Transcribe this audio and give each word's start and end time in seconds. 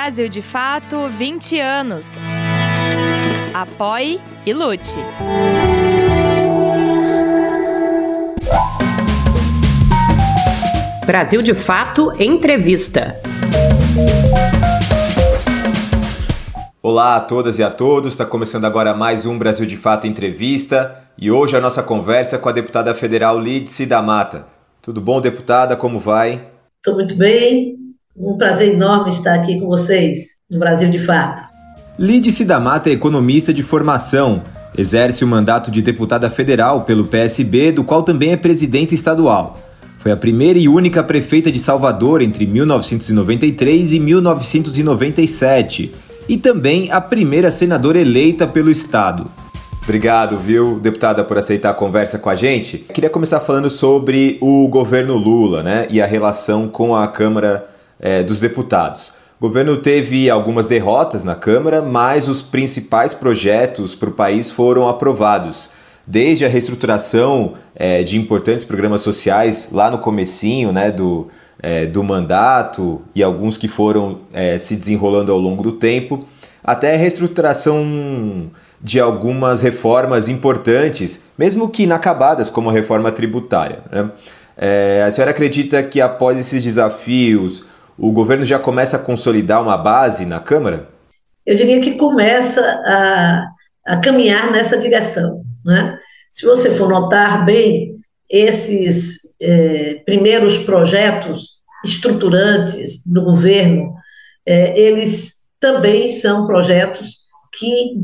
Brasil 0.00 0.28
de 0.28 0.40
Fato 0.40 1.08
20 1.08 1.58
anos. 1.58 2.06
Apoie 3.52 4.20
e 4.46 4.54
lute. 4.54 4.96
Brasil 11.04 11.42
de 11.42 11.52
Fato 11.52 12.12
Entrevista. 12.16 13.20
Olá 16.80 17.16
a 17.16 17.20
todas 17.20 17.58
e 17.58 17.64
a 17.64 17.68
todos, 17.68 18.12
está 18.12 18.24
começando 18.24 18.66
agora 18.66 18.94
mais 18.94 19.26
um 19.26 19.36
Brasil 19.36 19.66
de 19.66 19.76
Fato 19.76 20.06
Entrevista 20.06 21.08
e 21.18 21.28
hoje 21.28 21.56
a 21.56 21.60
nossa 21.60 21.82
conversa 21.82 22.36
é 22.36 22.38
com 22.38 22.48
a 22.48 22.52
deputada 22.52 22.94
federal 22.94 23.36
Lídice 23.36 23.84
da 23.84 24.00
Mata. 24.00 24.46
Tudo 24.80 25.00
bom, 25.00 25.20
deputada? 25.20 25.76
Como 25.76 25.98
vai? 25.98 26.48
Estou 26.76 26.94
muito 26.94 27.16
bem, 27.16 27.87
um 28.20 28.36
prazer 28.36 28.74
enorme 28.74 29.10
estar 29.10 29.34
aqui 29.34 29.60
com 29.60 29.66
vocês 29.66 30.38
no 30.50 30.58
Brasil 30.58 30.90
de 30.90 30.98
Fato. 30.98 31.42
Lídice 31.98 32.44
da 32.44 32.58
Mata 32.58 32.90
é 32.90 32.92
economista 32.92 33.52
de 33.52 33.62
formação, 33.62 34.42
exerce 34.76 35.24
o 35.24 35.26
mandato 35.26 35.70
de 35.70 35.80
deputada 35.80 36.28
federal 36.28 36.82
pelo 36.82 37.06
PSB, 37.06 37.72
do 37.72 37.84
qual 37.84 38.02
também 38.02 38.32
é 38.32 38.36
presidente 38.36 38.94
estadual. 38.94 39.58
Foi 39.98 40.12
a 40.12 40.16
primeira 40.16 40.58
e 40.58 40.68
única 40.68 41.02
prefeita 41.02 41.50
de 41.50 41.58
Salvador 41.58 42.22
entre 42.22 42.46
1993 42.46 43.94
e 43.94 44.00
1997 44.00 45.94
e 46.28 46.36
também 46.36 46.90
a 46.92 47.00
primeira 47.00 47.50
senadora 47.50 47.98
eleita 47.98 48.46
pelo 48.46 48.70
estado. 48.70 49.26
Obrigado, 49.82 50.36
viu, 50.36 50.78
deputada, 50.78 51.24
por 51.24 51.38
aceitar 51.38 51.70
a 51.70 51.74
conversa 51.74 52.18
com 52.18 52.28
a 52.28 52.34
gente. 52.34 52.78
Queria 52.78 53.08
começar 53.08 53.40
falando 53.40 53.70
sobre 53.70 54.38
o 54.40 54.68
governo 54.68 55.16
Lula, 55.16 55.62
né, 55.62 55.86
e 55.88 56.00
a 56.00 56.06
relação 56.06 56.68
com 56.68 56.94
a 56.94 57.08
Câmara 57.08 57.77
é, 58.00 58.22
dos 58.22 58.40
Deputados. 58.40 59.12
O 59.40 59.46
governo 59.46 59.76
teve 59.76 60.28
algumas 60.28 60.66
derrotas 60.66 61.22
na 61.22 61.36
Câmara, 61.36 61.80
mas 61.80 62.26
os 62.26 62.42
principais 62.42 63.14
projetos 63.14 63.94
para 63.94 64.08
o 64.08 64.12
país 64.12 64.50
foram 64.50 64.88
aprovados. 64.88 65.70
Desde 66.04 66.44
a 66.44 66.48
reestruturação 66.48 67.54
é, 67.74 68.02
de 68.02 68.18
importantes 68.18 68.64
programas 68.64 69.00
sociais 69.02 69.68
lá 69.70 69.90
no 69.90 69.98
comecinho 69.98 70.72
né, 70.72 70.90
do, 70.90 71.28
é, 71.62 71.86
do 71.86 72.02
mandato 72.02 73.00
e 73.14 73.22
alguns 73.22 73.56
que 73.56 73.68
foram 73.68 74.20
é, 74.32 74.58
se 74.58 74.74
desenrolando 74.74 75.30
ao 75.30 75.38
longo 75.38 75.62
do 75.62 75.72
tempo, 75.72 76.26
até 76.64 76.94
a 76.94 76.98
reestruturação 76.98 78.50
de 78.80 78.98
algumas 78.98 79.62
reformas 79.62 80.28
importantes, 80.28 81.20
mesmo 81.36 81.68
que 81.68 81.84
inacabadas, 81.84 82.50
como 82.50 82.70
a 82.70 82.72
reforma 82.72 83.12
tributária. 83.12 83.80
Né? 83.90 84.10
É, 84.56 85.04
a 85.06 85.10
senhora 85.10 85.30
acredita 85.30 85.82
que 85.82 86.00
após 86.00 86.38
esses 86.38 86.64
desafios, 86.64 87.64
o 87.98 88.12
governo 88.12 88.44
já 88.44 88.58
começa 88.58 88.96
a 88.96 89.02
consolidar 89.02 89.60
uma 89.62 89.76
base 89.76 90.24
na 90.24 90.38
Câmara? 90.38 90.88
Eu 91.44 91.56
diria 91.56 91.80
que 91.80 91.96
começa 91.96 92.60
a, 92.60 93.46
a 93.86 94.00
caminhar 94.00 94.52
nessa 94.52 94.78
direção. 94.78 95.42
Né? 95.64 95.98
Se 96.30 96.46
você 96.46 96.72
for 96.72 96.88
notar 96.88 97.44
bem, 97.44 97.96
esses 98.30 99.18
é, 99.40 99.94
primeiros 100.04 100.58
projetos 100.58 101.58
estruturantes 101.84 103.04
do 103.06 103.24
governo, 103.24 103.94
é, 104.46 104.78
eles 104.78 105.38
também 105.58 106.10
são 106.10 106.46
projetos 106.46 107.28
que 107.58 107.94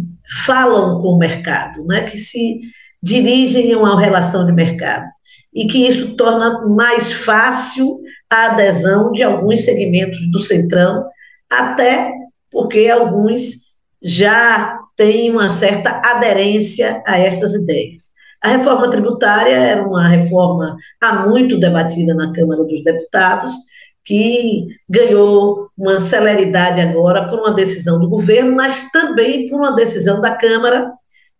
falam 0.44 1.00
com 1.00 1.08
o 1.08 1.18
mercado, 1.18 1.84
né, 1.86 2.02
que 2.02 2.16
se 2.16 2.60
dirigem 3.02 3.72
a 3.72 3.78
uma 3.78 4.00
relação 4.00 4.46
de 4.46 4.52
mercado 4.52 5.06
e 5.54 5.66
que 5.66 5.86
isso 5.86 6.16
torna 6.16 6.66
mais 6.68 7.12
fácil 7.12 8.00
a 8.30 8.52
adesão 8.52 9.12
de 9.12 9.22
alguns 9.22 9.64
segmentos 9.64 10.30
do 10.30 10.40
Centrão, 10.40 11.04
até 11.50 12.12
porque 12.50 12.88
alguns 12.88 13.72
já 14.02 14.78
têm 14.96 15.30
uma 15.30 15.50
certa 15.50 16.00
aderência 16.04 17.02
a 17.06 17.18
estas 17.18 17.54
ideias. 17.54 18.14
A 18.42 18.48
reforma 18.48 18.90
tributária 18.90 19.56
era 19.56 19.82
uma 19.82 20.06
reforma 20.06 20.76
há 21.00 21.26
muito 21.26 21.58
debatida 21.58 22.14
na 22.14 22.32
Câmara 22.32 22.62
dos 22.64 22.84
Deputados, 22.84 23.52
que 24.04 24.66
ganhou 24.86 25.70
uma 25.76 25.98
celeridade 25.98 26.80
agora 26.80 27.26
por 27.28 27.40
uma 27.40 27.54
decisão 27.54 27.98
do 27.98 28.08
governo, 28.08 28.54
mas 28.54 28.90
também 28.90 29.48
por 29.48 29.58
uma 29.58 29.74
decisão 29.74 30.20
da 30.20 30.36
Câmara, 30.36 30.92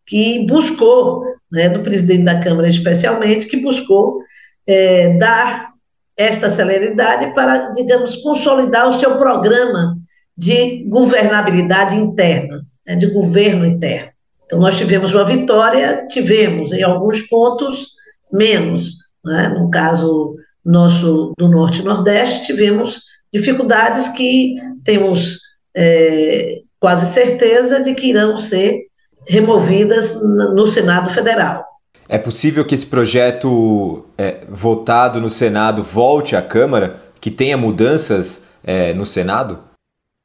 que 0.06 0.46
buscou, 0.46 1.24
né, 1.52 1.68
do 1.68 1.80
presidente 1.80 2.24
da 2.24 2.40
Câmara 2.40 2.68
especialmente, 2.68 3.46
que 3.46 3.58
buscou 3.58 4.18
é, 4.66 5.18
dar 5.18 5.73
esta 6.16 6.48
celeridade 6.50 7.34
para, 7.34 7.72
digamos, 7.72 8.16
consolidar 8.16 8.88
o 8.88 8.98
seu 8.98 9.16
programa 9.18 9.96
de 10.36 10.84
governabilidade 10.88 11.96
interna, 11.96 12.64
né, 12.86 12.96
de 12.96 13.06
governo 13.06 13.66
interno. 13.66 14.12
Então, 14.44 14.58
nós 14.58 14.76
tivemos 14.76 15.12
uma 15.14 15.24
vitória, 15.24 16.06
tivemos, 16.08 16.72
em 16.72 16.82
alguns 16.82 17.22
pontos, 17.22 17.88
menos. 18.32 18.96
Né? 19.24 19.48
No 19.48 19.70
caso 19.70 20.36
nosso 20.64 21.32
do 21.38 21.48
Norte 21.48 21.80
e 21.80 21.84
Nordeste, 21.84 22.46
tivemos 22.46 23.02
dificuldades 23.32 24.08
que 24.08 24.56
temos 24.84 25.38
é, 25.76 26.60
quase 26.78 27.12
certeza 27.12 27.82
de 27.82 27.94
que 27.94 28.08
irão 28.08 28.36
ser 28.38 28.82
removidas 29.26 30.20
no 30.22 30.66
Senado 30.66 31.10
Federal. 31.10 31.64
É 32.08 32.18
possível 32.18 32.64
que 32.64 32.74
esse 32.74 32.86
projeto 32.86 34.04
é, 34.18 34.44
votado 34.48 35.20
no 35.20 35.30
Senado 35.30 35.82
volte 35.82 36.36
à 36.36 36.42
Câmara, 36.42 37.02
que 37.20 37.30
tenha 37.30 37.56
mudanças 37.56 38.44
é, 38.62 38.92
no 38.92 39.06
Senado? 39.06 39.58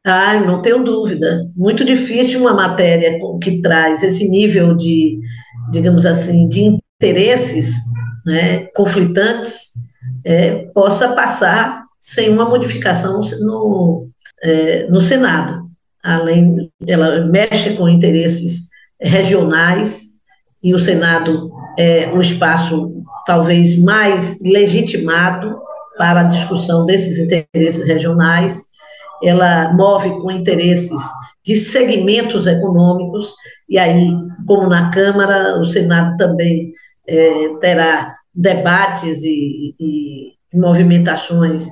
Ah, 0.06 0.40
não 0.40 0.62
tenho 0.62 0.84
dúvida. 0.84 1.50
Muito 1.56 1.86
difícil 1.86 2.40
uma 2.40 2.54
matéria 2.54 3.16
que 3.42 3.62
traz 3.62 4.04
esse 4.04 4.28
nível 4.30 4.76
de, 4.76 5.20
digamos 5.72 6.06
assim, 6.06 6.48
de 6.48 6.78
interesses 7.02 7.76
né, 8.26 8.66
conflitantes 8.76 9.72
é, 10.26 10.66
possa 10.74 11.10
passar 11.10 11.84
sem 12.00 12.30
uma 12.30 12.46
modificação 12.46 13.22
no, 13.42 14.10
é, 14.42 14.88
no 14.88 15.02
Senado. 15.02 15.70
Além, 16.04 16.72
ela 16.88 17.26
mexe 17.26 17.76
com 17.76 17.90
interesses 17.90 18.70
regionais 19.02 20.10
e 20.64 20.74
o 20.74 20.80
Senado 20.80 21.52
é 21.80 22.12
um 22.14 22.20
espaço 22.20 22.92
talvez 23.26 23.82
mais 23.82 24.40
legitimado 24.44 25.58
para 25.98 26.22
a 26.22 26.26
discussão 26.26 26.86
desses 26.86 27.18
interesses 27.18 27.88
regionais 27.88 28.70
ela 29.24 29.74
move 29.74 30.10
com 30.22 30.32
interesses 30.32 31.02
de 31.44 31.56
segmentos 31.56 32.48
econômicos, 32.48 33.34
e 33.68 33.78
aí, 33.78 34.12
como 34.46 34.68
na 34.68 34.90
Câmara, 34.92 35.60
o 35.60 35.66
Senado 35.66 36.16
também 36.18 36.74
é, 37.08 37.56
terá 37.60 38.16
debates 38.34 39.24
e, 39.24 39.76
e 39.80 40.34
movimentações 40.54 41.68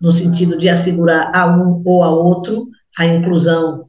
no 0.00 0.10
sentido 0.12 0.58
de 0.58 0.68
assegurar 0.68 1.30
a 1.34 1.46
um 1.46 1.82
ou 1.84 2.02
a 2.02 2.10
outro 2.10 2.66
a 2.98 3.06
inclusão 3.06 3.86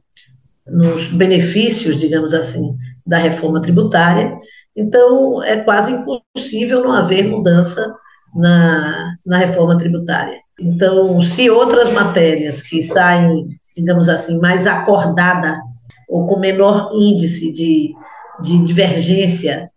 nos 0.66 1.08
benefícios, 1.08 1.98
digamos 1.98 2.32
assim, 2.32 2.76
da 3.04 3.18
reforma 3.18 3.60
tributária. 3.60 4.36
Então, 4.76 5.42
é 5.42 5.58
quase 5.58 5.92
impossível 5.92 6.82
não 6.82 6.92
haver 6.92 7.28
mudança 7.28 7.94
na, 8.34 9.14
na 9.24 9.36
reforma 9.38 9.76
tributária. 9.76 10.38
Então, 10.60 11.20
se 11.20 11.50
outras 11.50 11.90
matérias 11.90 12.62
que 12.62 12.82
saem, 12.82 13.48
digamos 13.76 14.08
assim, 14.08 14.38
mais 14.40 14.66
acordada 14.66 15.60
ou 16.08 16.26
com 16.26 16.38
menor 16.38 16.90
índice 16.94 17.52
de, 17.52 17.92
de 18.40 18.62
divergência 18.62 19.70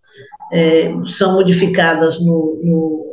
é, 0.52 0.94
são 1.06 1.34
modificadas 1.34 2.20
no, 2.20 2.60
no, 2.64 3.06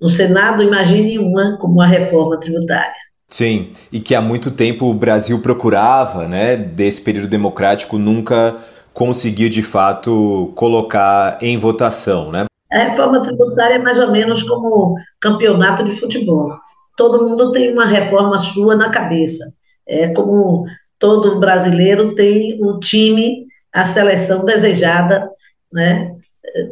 no 0.00 0.08
Senado, 0.08 0.62
imagine 0.62 1.18
uma 1.18 1.56
como 1.58 1.80
a 1.80 1.86
reforma 1.86 2.38
tributária. 2.38 2.92
Sim, 3.28 3.72
e 3.90 3.98
que 3.98 4.14
há 4.14 4.20
muito 4.20 4.50
tempo 4.50 4.86
o 4.86 4.94
Brasil 4.94 5.40
procurava, 5.40 6.28
né, 6.28 6.56
desse 6.56 7.00
período 7.00 7.26
democrático, 7.26 7.98
nunca 7.98 8.56
conseguiu 8.94 9.48
de 9.48 9.60
fato 9.60 10.52
colocar 10.54 11.36
em 11.42 11.58
votação, 11.58 12.30
né? 12.30 12.46
A 12.72 12.78
reforma 12.78 13.20
tributária 13.20 13.74
é 13.74 13.78
mais 13.78 13.98
ou 13.98 14.10
menos 14.10 14.42
como 14.42 14.96
campeonato 15.20 15.84
de 15.84 15.92
futebol. 15.92 16.56
Todo 16.96 17.28
mundo 17.28 17.52
tem 17.52 17.72
uma 17.72 17.84
reforma 17.84 18.38
sua 18.38 18.76
na 18.76 18.88
cabeça. 18.88 19.44
É 19.86 20.08
como 20.08 20.64
todo 20.98 21.38
brasileiro 21.38 22.14
tem 22.14 22.58
um 22.62 22.78
time, 22.78 23.46
a 23.72 23.84
seleção 23.84 24.44
desejada 24.44 25.28
né, 25.72 26.12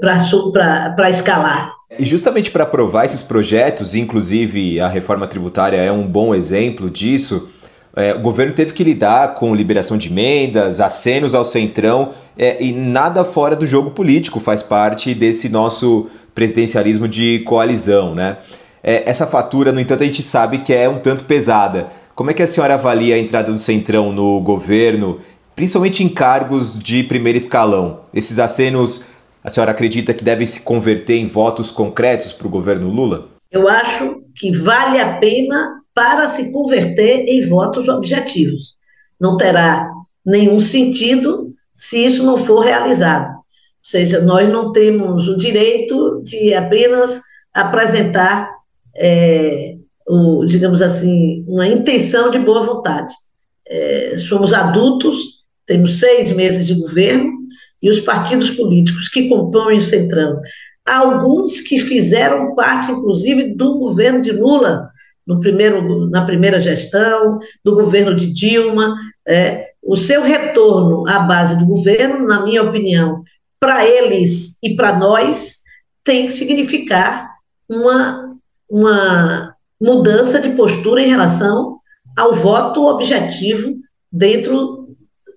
para 0.00 1.10
escalar. 1.10 1.72
E 1.98 2.06
justamente 2.06 2.50
para 2.50 2.62
aprovar 2.62 3.04
esses 3.04 3.22
projetos, 3.22 3.94
inclusive 3.94 4.80
a 4.80 4.88
reforma 4.88 5.26
tributária 5.26 5.76
é 5.76 5.92
um 5.92 6.06
bom 6.06 6.34
exemplo 6.34 6.88
disso, 6.88 7.50
é, 7.94 8.14
o 8.14 8.20
governo 8.20 8.54
teve 8.54 8.72
que 8.72 8.82
lidar 8.82 9.34
com 9.34 9.54
liberação 9.54 9.98
de 9.98 10.08
emendas, 10.08 10.80
acenos 10.80 11.34
ao 11.34 11.44
centrão, 11.44 12.10
é, 12.38 12.62
e 12.62 12.72
nada 12.72 13.24
fora 13.24 13.54
do 13.54 13.66
jogo 13.66 13.90
político 13.90 14.40
faz 14.40 14.62
parte 14.62 15.14
desse 15.14 15.48
nosso 15.50 16.06
presidencialismo 16.34 17.06
de 17.06 17.40
coalizão, 17.40 18.14
né? 18.14 18.38
É, 18.82 19.08
essa 19.08 19.26
fatura, 19.26 19.70
no 19.70 19.78
entanto, 19.78 20.02
a 20.02 20.06
gente 20.06 20.22
sabe 20.22 20.58
que 20.58 20.72
é 20.72 20.88
um 20.88 20.98
tanto 20.98 21.24
pesada. 21.24 21.88
Como 22.14 22.30
é 22.30 22.34
que 22.34 22.42
a 22.42 22.46
senhora 22.46 22.74
avalia 22.74 23.14
a 23.14 23.18
entrada 23.18 23.52
do 23.52 23.58
Centrão 23.58 24.12
no 24.12 24.40
governo, 24.40 25.20
principalmente 25.54 26.02
em 26.02 26.08
cargos 26.08 26.78
de 26.78 27.02
primeiro 27.04 27.38
escalão? 27.38 28.00
Esses 28.12 28.38
acenos, 28.38 29.04
a 29.44 29.50
senhora 29.50 29.70
acredita 29.70 30.12
que 30.12 30.24
devem 30.24 30.46
se 30.46 30.62
converter 30.62 31.16
em 31.16 31.26
votos 31.26 31.70
concretos 31.70 32.32
para 32.32 32.46
o 32.46 32.50
governo 32.50 32.90
Lula? 32.90 33.28
Eu 33.50 33.68
acho 33.68 34.22
que 34.34 34.50
vale 34.50 34.98
a 34.98 35.18
pena 35.18 35.81
para 35.94 36.26
se 36.28 36.52
converter 36.52 37.26
em 37.28 37.40
votos 37.42 37.88
objetivos. 37.88 38.76
Não 39.20 39.36
terá 39.36 39.90
nenhum 40.24 40.60
sentido 40.60 41.54
se 41.74 42.04
isso 42.04 42.22
não 42.22 42.36
for 42.36 42.60
realizado. 42.60 43.30
Ou 43.30 43.42
seja, 43.82 44.20
nós 44.20 44.48
não 44.48 44.72
temos 44.72 45.28
o 45.28 45.36
direito 45.36 46.22
de 46.22 46.54
apenas 46.54 47.20
apresentar, 47.52 48.50
é, 48.96 49.76
o, 50.06 50.44
digamos 50.46 50.80
assim, 50.80 51.44
uma 51.46 51.66
intenção 51.66 52.30
de 52.30 52.38
boa 52.38 52.60
vontade. 52.60 53.12
É, 53.66 54.18
somos 54.18 54.52
adultos, 54.52 55.44
temos 55.66 55.98
seis 55.98 56.30
meses 56.30 56.66
de 56.66 56.74
governo, 56.74 57.32
e 57.82 57.90
os 57.90 58.00
partidos 58.00 58.50
políticos 58.50 59.08
que 59.08 59.28
compõem 59.28 59.78
o 59.78 59.84
Centrão, 59.84 60.40
alguns 60.86 61.60
que 61.60 61.80
fizeram 61.80 62.54
parte, 62.54 62.92
inclusive, 62.92 63.54
do 63.54 63.78
governo 63.78 64.22
de 64.22 64.30
Lula, 64.30 64.88
no 65.26 65.40
primeiro, 65.40 66.08
na 66.10 66.24
primeira 66.24 66.60
gestão, 66.60 67.38
do 67.64 67.74
governo 67.74 68.14
de 68.14 68.32
Dilma, 68.32 68.94
é, 69.26 69.70
o 69.82 69.96
seu 69.96 70.22
retorno 70.22 71.08
à 71.08 71.20
base 71.20 71.58
do 71.58 71.66
governo, 71.66 72.26
na 72.26 72.44
minha 72.44 72.62
opinião, 72.62 73.22
para 73.58 73.86
eles 73.86 74.56
e 74.62 74.74
para 74.74 74.98
nós, 74.98 75.62
tem 76.04 76.26
que 76.26 76.32
significar 76.32 77.28
uma, 77.68 78.36
uma 78.68 79.54
mudança 79.80 80.40
de 80.40 80.50
postura 80.50 81.02
em 81.02 81.08
relação 81.08 81.78
ao 82.16 82.34
voto 82.34 82.84
objetivo 82.84 83.74
dentro 84.10 84.86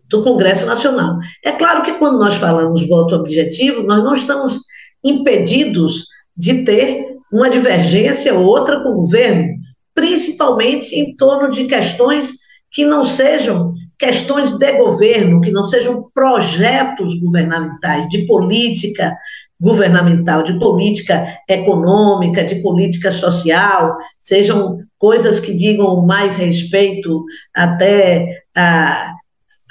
do 0.09 0.21
Congresso 0.21 0.65
Nacional. 0.65 1.17
É 1.43 1.51
claro 1.51 1.83
que 1.83 1.93
quando 1.93 2.19
nós 2.19 2.35
falamos 2.35 2.87
voto 2.87 3.15
objetivo, 3.15 3.83
nós 3.83 4.03
não 4.03 4.13
estamos 4.13 4.59
impedidos 5.03 6.05
de 6.35 6.63
ter 6.65 7.15
uma 7.31 7.49
divergência 7.49 8.33
ou 8.33 8.45
outra 8.45 8.81
com 8.81 8.89
o 8.89 8.95
governo, 8.95 9.55
principalmente 9.95 10.93
em 10.93 11.15
torno 11.15 11.49
de 11.49 11.65
questões 11.65 12.33
que 12.69 12.83
não 12.83 13.05
sejam 13.05 13.73
questões 13.97 14.51
de 14.51 14.71
governo, 14.73 15.39
que 15.39 15.51
não 15.51 15.65
sejam 15.65 16.11
projetos 16.13 17.17
governamentais, 17.21 18.07
de 18.09 18.25
política 18.25 19.15
governamental, 19.59 20.43
de 20.43 20.59
política 20.59 21.25
econômica, 21.47 22.43
de 22.43 22.55
política 22.55 23.13
social, 23.13 23.95
sejam 24.19 24.79
coisas 24.97 25.39
que 25.39 25.53
digam 25.53 26.05
mais 26.05 26.35
respeito 26.35 27.23
até 27.55 28.43
a, 28.53 29.13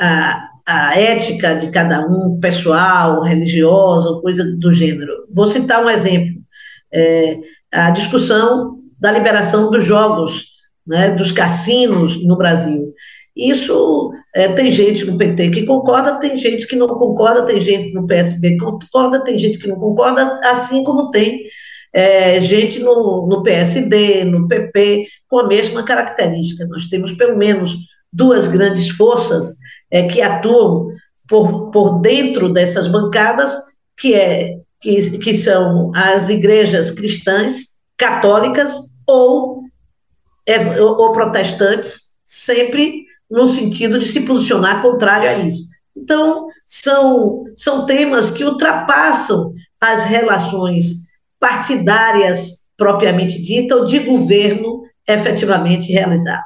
a, 0.00 0.42
a 0.66 0.98
ética 0.98 1.54
de 1.54 1.70
cada 1.70 2.06
um, 2.06 2.40
pessoal, 2.40 3.20
religiosa, 3.20 4.20
coisa 4.22 4.42
do 4.56 4.72
gênero. 4.72 5.12
Vou 5.34 5.46
citar 5.46 5.84
um 5.84 5.90
exemplo. 5.90 6.42
É, 6.90 7.38
a 7.70 7.90
discussão 7.90 8.83
da 8.98 9.12
liberação 9.12 9.70
dos 9.70 9.84
jogos, 9.84 10.46
né, 10.86 11.10
dos 11.10 11.32
cassinos 11.32 12.22
no 12.24 12.36
Brasil. 12.36 12.92
Isso 13.36 14.12
é, 14.34 14.48
tem 14.48 14.70
gente 14.70 15.04
no 15.04 15.16
PT 15.16 15.50
que 15.50 15.64
concorda, 15.64 16.20
tem 16.20 16.36
gente 16.36 16.66
que 16.66 16.76
não 16.76 16.86
concorda, 16.86 17.44
tem 17.44 17.60
gente 17.60 17.92
no 17.92 18.06
PSB 18.06 18.50
que 18.50 18.58
concorda, 18.58 19.24
tem 19.24 19.38
gente 19.38 19.58
que 19.58 19.66
não 19.66 19.76
concorda, 19.76 20.22
assim 20.44 20.84
como 20.84 21.10
tem 21.10 21.44
é, 21.92 22.40
gente 22.40 22.78
no, 22.80 23.26
no 23.28 23.42
PSD, 23.42 24.24
no 24.24 24.46
PP, 24.46 25.06
com 25.28 25.38
a 25.38 25.46
mesma 25.46 25.84
característica. 25.84 26.66
Nós 26.66 26.86
temos 26.86 27.12
pelo 27.12 27.36
menos 27.36 27.76
duas 28.12 28.46
grandes 28.46 28.90
forças 28.90 29.56
é, 29.90 30.06
que 30.06 30.20
atuam 30.20 30.88
por, 31.28 31.70
por 31.70 32.00
dentro 32.00 32.52
dessas 32.52 32.88
bancadas, 32.88 33.52
que, 33.96 34.14
é, 34.14 34.58
que, 34.80 35.18
que 35.18 35.34
são 35.34 35.90
as 35.94 36.28
igrejas 36.28 36.90
cristãs, 36.90 37.73
católicas 37.96 38.78
ou, 39.06 39.62
é, 40.46 40.80
ou 40.80 41.12
protestantes, 41.12 42.12
sempre 42.24 43.04
no 43.30 43.48
sentido 43.48 43.98
de 43.98 44.08
se 44.08 44.20
posicionar 44.20 44.82
contrário 44.82 45.28
a 45.28 45.34
isso. 45.34 45.64
Então, 45.96 46.46
são, 46.66 47.44
são 47.56 47.86
temas 47.86 48.30
que 48.30 48.44
ultrapassam 48.44 49.52
as 49.80 50.04
relações 50.04 51.04
partidárias 51.38 52.64
propriamente 52.76 53.40
dita 53.40 53.76
ou 53.76 53.84
de 53.84 54.00
governo 54.00 54.82
efetivamente 55.06 55.92
realizado. 55.92 56.42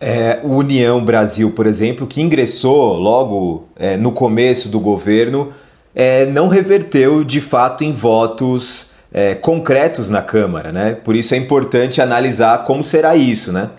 É, 0.00 0.40
o 0.44 0.56
União 0.56 1.04
Brasil, 1.04 1.50
por 1.52 1.66
exemplo, 1.66 2.06
que 2.06 2.20
ingressou 2.20 2.94
logo 2.94 3.68
é, 3.76 3.96
no 3.96 4.12
começo 4.12 4.68
do 4.68 4.78
governo, 4.78 5.52
é, 5.94 6.24
não 6.26 6.48
reverteu 6.48 7.24
de 7.24 7.40
fato 7.40 7.82
em 7.82 7.92
votos 7.92 8.87
é, 9.12 9.34
concretos 9.34 10.10
na 10.10 10.22
Câmara, 10.22 10.70
né? 10.72 10.94
Por 10.94 11.16
isso 11.16 11.34
é 11.34 11.36
importante 11.36 12.00
analisar 12.00 12.64
como 12.64 12.84
será 12.84 13.16
isso, 13.16 13.52
né? 13.52 13.70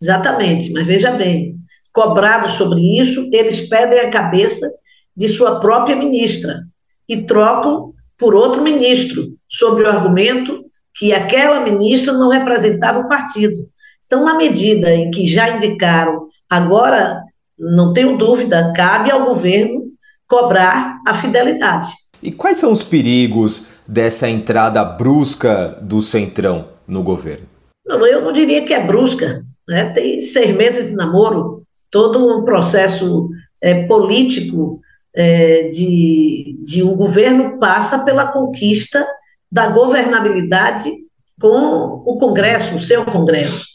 Exatamente, 0.00 0.72
mas 0.72 0.86
veja 0.86 1.12
bem, 1.12 1.56
cobrados 1.92 2.52
sobre 2.52 2.80
isso, 3.00 3.28
eles 3.32 3.60
pedem 3.68 4.00
a 4.00 4.10
cabeça 4.10 4.66
de 5.16 5.28
sua 5.28 5.60
própria 5.60 5.96
ministra 5.96 6.62
e 7.08 7.22
trocam 7.22 7.92
por 8.18 8.34
outro 8.34 8.62
ministro, 8.62 9.28
sob 9.48 9.82
o 9.82 9.88
argumento 9.88 10.64
que 10.94 11.12
aquela 11.12 11.60
ministra 11.60 12.12
não 12.12 12.28
representava 12.28 13.00
o 13.00 13.08
partido. 13.08 13.68
Então, 14.06 14.24
na 14.24 14.34
medida 14.34 14.92
em 14.94 15.10
que 15.10 15.26
já 15.26 15.56
indicaram, 15.56 16.28
agora, 16.48 17.20
não 17.58 17.92
tenho 17.92 18.16
dúvida, 18.16 18.72
cabe 18.74 19.10
ao 19.10 19.24
governo 19.24 19.84
cobrar 20.26 20.98
a 21.06 21.14
fidelidade. 21.14 21.92
E 22.24 22.32
quais 22.32 22.56
são 22.56 22.72
os 22.72 22.82
perigos 22.82 23.66
dessa 23.86 24.26
entrada 24.26 24.82
brusca 24.82 25.78
do 25.82 26.00
Centrão 26.00 26.68
no 26.88 27.02
governo? 27.02 27.46
Não, 27.86 28.04
eu 28.06 28.22
não 28.22 28.32
diria 28.32 28.64
que 28.64 28.72
é 28.72 28.82
brusca. 28.82 29.44
Né? 29.68 29.90
Tem 29.90 30.22
seis 30.22 30.56
meses 30.56 30.88
de 30.88 30.94
namoro, 30.94 31.62
todo 31.90 32.38
um 32.38 32.42
processo 32.42 33.28
é, 33.60 33.86
político 33.86 34.80
é, 35.14 35.68
de, 35.68 36.58
de 36.64 36.82
um 36.82 36.96
governo 36.96 37.58
passa 37.58 37.98
pela 37.98 38.32
conquista 38.32 39.06
da 39.52 39.68
governabilidade 39.68 40.90
com 41.38 42.02
o 42.06 42.16
Congresso, 42.18 42.74
o 42.74 42.82
seu 42.82 43.04
Congresso. 43.04 43.66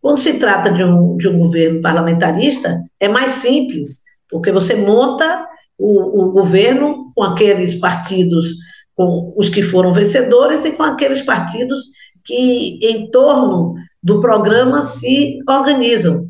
Quando 0.00 0.16
se 0.16 0.38
trata 0.38 0.70
de 0.70 0.82
um, 0.82 1.18
de 1.18 1.28
um 1.28 1.38
governo 1.38 1.82
parlamentarista, 1.82 2.80
é 2.98 3.08
mais 3.08 3.32
simples, 3.32 4.00
porque 4.30 4.50
você 4.50 4.74
monta 4.74 5.46
o, 5.80 6.22
o 6.22 6.32
governo 6.32 7.10
com 7.14 7.22
aqueles 7.22 7.74
partidos, 7.74 8.48
com 8.94 9.32
os 9.36 9.48
que 9.48 9.62
foram 9.62 9.92
vencedores 9.92 10.64
e 10.64 10.72
com 10.72 10.82
aqueles 10.82 11.22
partidos 11.22 11.80
que, 12.24 12.78
em 12.82 13.10
torno 13.10 13.74
do 14.02 14.20
programa, 14.20 14.82
se 14.82 15.38
organizam. 15.48 16.28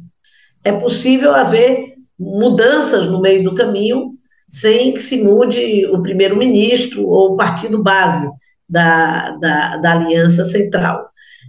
É 0.64 0.72
possível 0.72 1.34
haver 1.34 1.94
mudanças 2.18 3.06
no 3.06 3.20
meio 3.20 3.42
do 3.42 3.54
caminho 3.54 4.12
sem 4.48 4.92
que 4.92 5.00
se 5.00 5.22
mude 5.22 5.86
o 5.86 6.02
primeiro-ministro 6.02 7.06
ou 7.06 7.32
o 7.32 7.36
partido 7.36 7.82
base 7.82 8.28
da, 8.68 9.36
da, 9.36 9.76
da 9.76 9.92
Aliança 9.92 10.44
Central. 10.44 11.08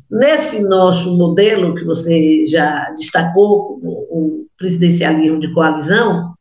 Nesse 0.09 0.61
nosso 0.63 1.17
modelo, 1.17 1.73
que 1.73 1.83
você 1.83 2.45
já 2.45 2.91
destacou, 2.91 3.79
o 3.81 4.45
presidencialismo 4.57 5.39
de 5.39 5.51
coalizão, 5.53 6.33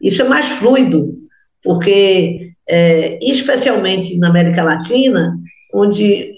isso 0.00 0.22
é 0.22 0.28
mais 0.28 0.48
fluido, 0.48 1.16
porque, 1.62 2.52
é, 2.68 3.18
especialmente 3.22 4.18
na 4.18 4.28
América 4.28 4.62
Latina, 4.62 5.34
onde, 5.74 6.32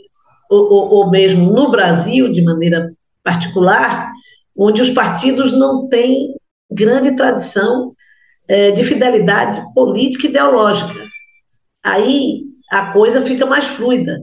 ou, 0.51 0.95
ou 0.95 1.11
mesmo 1.11 1.53
no 1.53 1.71
Brasil, 1.71 2.33
de 2.33 2.43
maneira 2.43 2.93
particular, 3.23 4.13
onde 4.57 4.81
os 4.81 4.91
partidos 4.91 5.53
não 5.53 5.89
têm 5.89 6.35
grande 6.71 7.15
tradição 7.17 7.95
é, 8.49 8.71
de 8.71 8.85
fidelidade 8.85 9.61
política 9.75 10.27
e 10.27 10.31
ideológica. 10.31 10.95
Aí 11.85 12.43
a 12.71 12.93
coisa 12.93 13.21
fica 13.21 13.47
mais 13.47 13.65
fluida. 13.65 14.23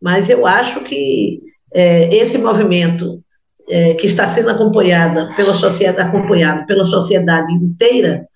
Mas 0.00 0.30
eu 0.30 0.46
acho 0.46 0.80
que 0.84 1.40
é, 1.74 2.14
esse 2.14 2.38
movimento 2.38 3.22
é, 3.68 3.94
que 3.94 4.06
está 4.06 4.26
sendo 4.26 4.50
acompanhada 4.50 5.34
pela 5.34 5.54
sociedade, 5.54 6.08
acompanhado 6.08 6.66
pela 6.66 6.84
sociedade 6.84 7.52
inteira, 7.52 8.26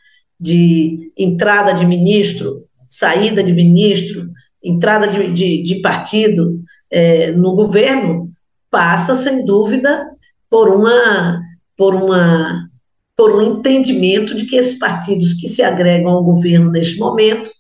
de 0.43 1.13
entrada 1.17 1.73
de 1.73 1.87
ministro, 1.87 2.65
saída 2.85 3.45
de 3.45 3.53
ministro, 3.53 4.29
entrada 4.63 5.07
de, 5.07 5.33
de, 5.33 5.63
de 5.63 5.81
partido 5.81 6.61
é, 6.91 7.31
no 7.31 7.55
governo, 7.55 8.29
passa, 8.69 9.15
sem 9.15 9.45
dúvida, 9.45 10.05
por 10.51 10.69
uma, 10.69 11.41
por 11.77 11.95
uma 11.95 12.69
por 13.17 13.37
um 13.37 13.43
entendimento 13.43 14.35
de 14.35 14.47
que 14.47 14.57
esses 14.57 14.79
partidos 14.79 15.35
que 15.35 15.49
se 15.49 15.63
agregam 15.63 16.11
ao 16.11 16.25
governo 16.25 16.71
neste 16.71 16.99
momento 16.99 17.51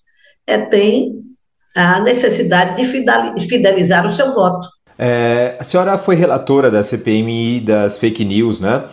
é, 0.46 0.58
têm 0.58 1.12
a 1.76 2.00
necessidade 2.00 2.76
de 2.76 3.46
fidelizar 3.46 4.06
o 4.06 4.12
seu 4.12 4.34
voto. 4.34 4.66
É, 4.98 5.54
a 5.58 5.62
senhora 5.62 5.96
foi 5.98 6.16
relatora 6.16 6.70
da 6.70 6.82
CPMI 6.82 7.60
das 7.60 7.96
fake 7.96 8.24
news, 8.24 8.60
né? 8.60 8.84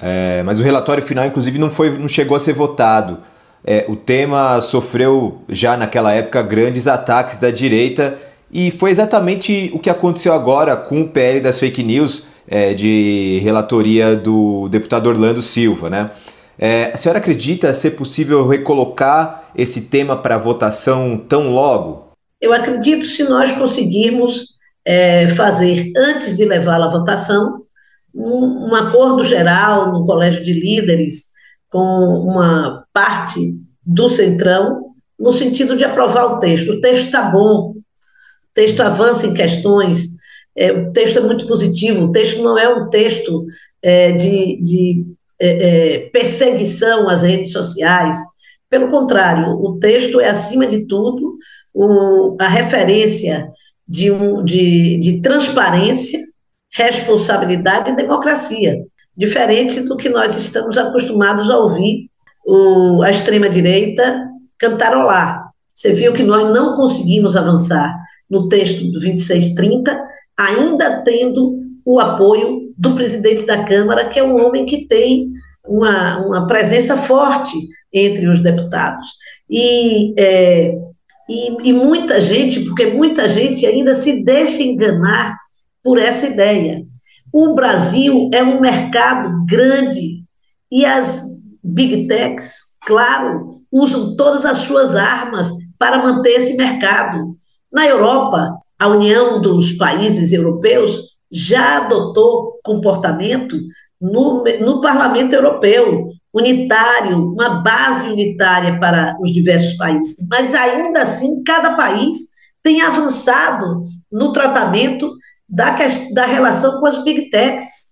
É, 0.00 0.42
mas 0.44 0.60
o 0.60 0.62
relatório 0.62 1.02
final, 1.02 1.24
inclusive, 1.26 1.58
não, 1.58 1.70
foi, 1.70 1.96
não 1.96 2.08
chegou 2.08 2.36
a 2.36 2.40
ser 2.40 2.52
votado. 2.52 3.18
É, 3.64 3.84
o 3.88 3.96
tema 3.96 4.60
sofreu 4.60 5.42
já 5.48 5.76
naquela 5.76 6.12
época 6.12 6.42
grandes 6.42 6.86
ataques 6.86 7.36
da 7.36 7.50
direita 7.50 8.16
e 8.52 8.70
foi 8.70 8.90
exatamente 8.90 9.70
o 9.74 9.78
que 9.78 9.90
aconteceu 9.90 10.32
agora 10.32 10.76
com 10.76 11.02
o 11.02 11.08
PL 11.08 11.40
das 11.40 11.58
fake 11.58 11.82
news 11.82 12.24
é, 12.46 12.72
de 12.72 13.40
relatoria 13.42 14.16
do 14.16 14.68
deputado 14.68 15.06
Orlando 15.08 15.42
Silva, 15.42 15.90
né? 15.90 16.10
É, 16.58 16.90
a 16.92 16.96
senhora 16.96 17.18
acredita 17.18 17.72
ser 17.72 17.92
possível 17.92 18.46
recolocar 18.48 19.50
esse 19.54 19.82
tema 19.82 20.16
para 20.16 20.38
votação 20.38 21.16
tão 21.16 21.52
logo? 21.52 22.08
Eu 22.40 22.52
acredito 22.52 23.04
se 23.06 23.22
nós 23.24 23.52
conseguirmos 23.52 24.56
é, 24.84 25.28
fazer, 25.28 25.92
antes 25.96 26.36
de 26.36 26.44
levá-la 26.44 26.86
à 26.86 26.90
votação, 26.90 27.62
um, 28.14 28.70
um 28.70 28.74
acordo 28.74 29.22
geral 29.22 29.92
no 29.92 30.04
colégio 30.04 30.42
de 30.42 30.52
líderes 30.52 31.27
com 31.70 31.78
uma 31.78 32.84
parte 32.92 33.56
do 33.84 34.08
Centrão, 34.08 34.92
no 35.18 35.32
sentido 35.32 35.76
de 35.76 35.84
aprovar 35.84 36.26
o 36.26 36.38
texto. 36.38 36.72
O 36.72 36.80
texto 36.80 37.06
está 37.06 37.22
bom, 37.22 37.70
o 37.70 37.82
texto 38.54 38.80
avança 38.80 39.26
em 39.26 39.34
questões, 39.34 40.18
é, 40.56 40.72
o 40.72 40.92
texto 40.92 41.18
é 41.18 41.20
muito 41.20 41.46
positivo, 41.46 42.04
o 42.04 42.12
texto 42.12 42.42
não 42.42 42.58
é 42.58 42.68
um 42.68 42.88
texto 42.88 43.46
é, 43.82 44.12
de, 44.12 44.62
de 44.62 45.06
é, 45.40 45.48
é 45.48 45.98
perseguição 46.10 47.08
às 47.08 47.22
redes 47.22 47.52
sociais, 47.52 48.16
pelo 48.68 48.90
contrário, 48.90 49.54
o 49.54 49.78
texto 49.78 50.20
é, 50.20 50.28
acima 50.28 50.66
de 50.66 50.86
tudo, 50.86 51.38
o, 51.72 52.36
a 52.40 52.48
referência 52.48 53.50
de, 53.86 54.10
um, 54.10 54.44
de, 54.44 54.98
de 54.98 55.22
transparência, 55.22 56.20
responsabilidade 56.72 57.90
e 57.90 57.96
democracia, 57.96 58.76
diferente 59.18 59.80
do 59.80 59.96
que 59.96 60.08
nós 60.08 60.36
estamos 60.36 60.78
acostumados 60.78 61.50
a 61.50 61.58
ouvir 61.58 62.08
o, 62.46 63.02
a 63.02 63.10
extrema-direita 63.10 64.28
cantarolar. 64.56 65.50
Você 65.74 65.92
viu 65.92 66.12
que 66.12 66.22
nós 66.22 66.52
não 66.54 66.76
conseguimos 66.76 67.34
avançar 67.36 67.94
no 68.30 68.48
texto 68.48 68.84
do 68.84 68.92
2630, 68.92 70.00
ainda 70.38 71.02
tendo 71.02 71.58
o 71.84 71.98
apoio 71.98 72.72
do 72.78 72.94
presidente 72.94 73.44
da 73.44 73.64
Câmara, 73.64 74.08
que 74.08 74.20
é 74.20 74.22
um 74.22 74.40
homem 74.40 74.64
que 74.64 74.86
tem 74.86 75.28
uma, 75.66 76.18
uma 76.24 76.46
presença 76.46 76.96
forte 76.96 77.56
entre 77.92 78.28
os 78.28 78.40
deputados. 78.40 79.08
E 79.50 80.14
é, 80.16 80.74
e, 81.28 81.68
e 81.68 81.72
muita 81.72 82.20
gente, 82.20 82.60
porque 82.60 82.86
muita 82.86 83.28
gente 83.28 83.66
ainda 83.66 83.94
se 83.94 84.24
deixa 84.24 84.62
enganar 84.62 85.36
por 85.84 85.98
essa 85.98 86.26
ideia. 86.26 86.82
O 87.32 87.54
Brasil 87.54 88.30
é 88.32 88.42
um 88.42 88.60
mercado 88.60 89.44
grande 89.46 90.24
e 90.70 90.84
as 90.84 91.22
big 91.62 92.06
techs, 92.06 92.76
claro, 92.86 93.62
usam 93.70 94.16
todas 94.16 94.46
as 94.46 94.58
suas 94.58 94.96
armas 94.96 95.50
para 95.78 96.02
manter 96.02 96.30
esse 96.30 96.56
mercado. 96.56 97.36
Na 97.72 97.86
Europa, 97.86 98.56
a 98.80 98.88
União 98.88 99.40
dos 99.40 99.72
Países 99.72 100.32
Europeus 100.32 101.00
já 101.30 101.84
adotou 101.84 102.58
comportamento 102.62 103.56
no, 104.00 104.42
no 104.60 104.80
Parlamento 104.80 105.34
Europeu, 105.34 106.08
unitário, 106.32 107.32
uma 107.32 107.60
base 107.60 108.08
unitária 108.08 108.78
para 108.78 109.16
os 109.20 109.32
diversos 109.32 109.74
países, 109.74 110.26
mas 110.30 110.54
ainda 110.54 111.02
assim 111.02 111.42
cada 111.42 111.74
país 111.74 112.18
tem 112.62 112.80
avançado 112.82 113.82
no 114.10 114.32
tratamento 114.32 115.10
da, 115.48 115.76
da 116.12 116.26
relação 116.26 116.78
com 116.80 116.86
as 116.86 117.02
big 117.02 117.30
techs. 117.30 117.88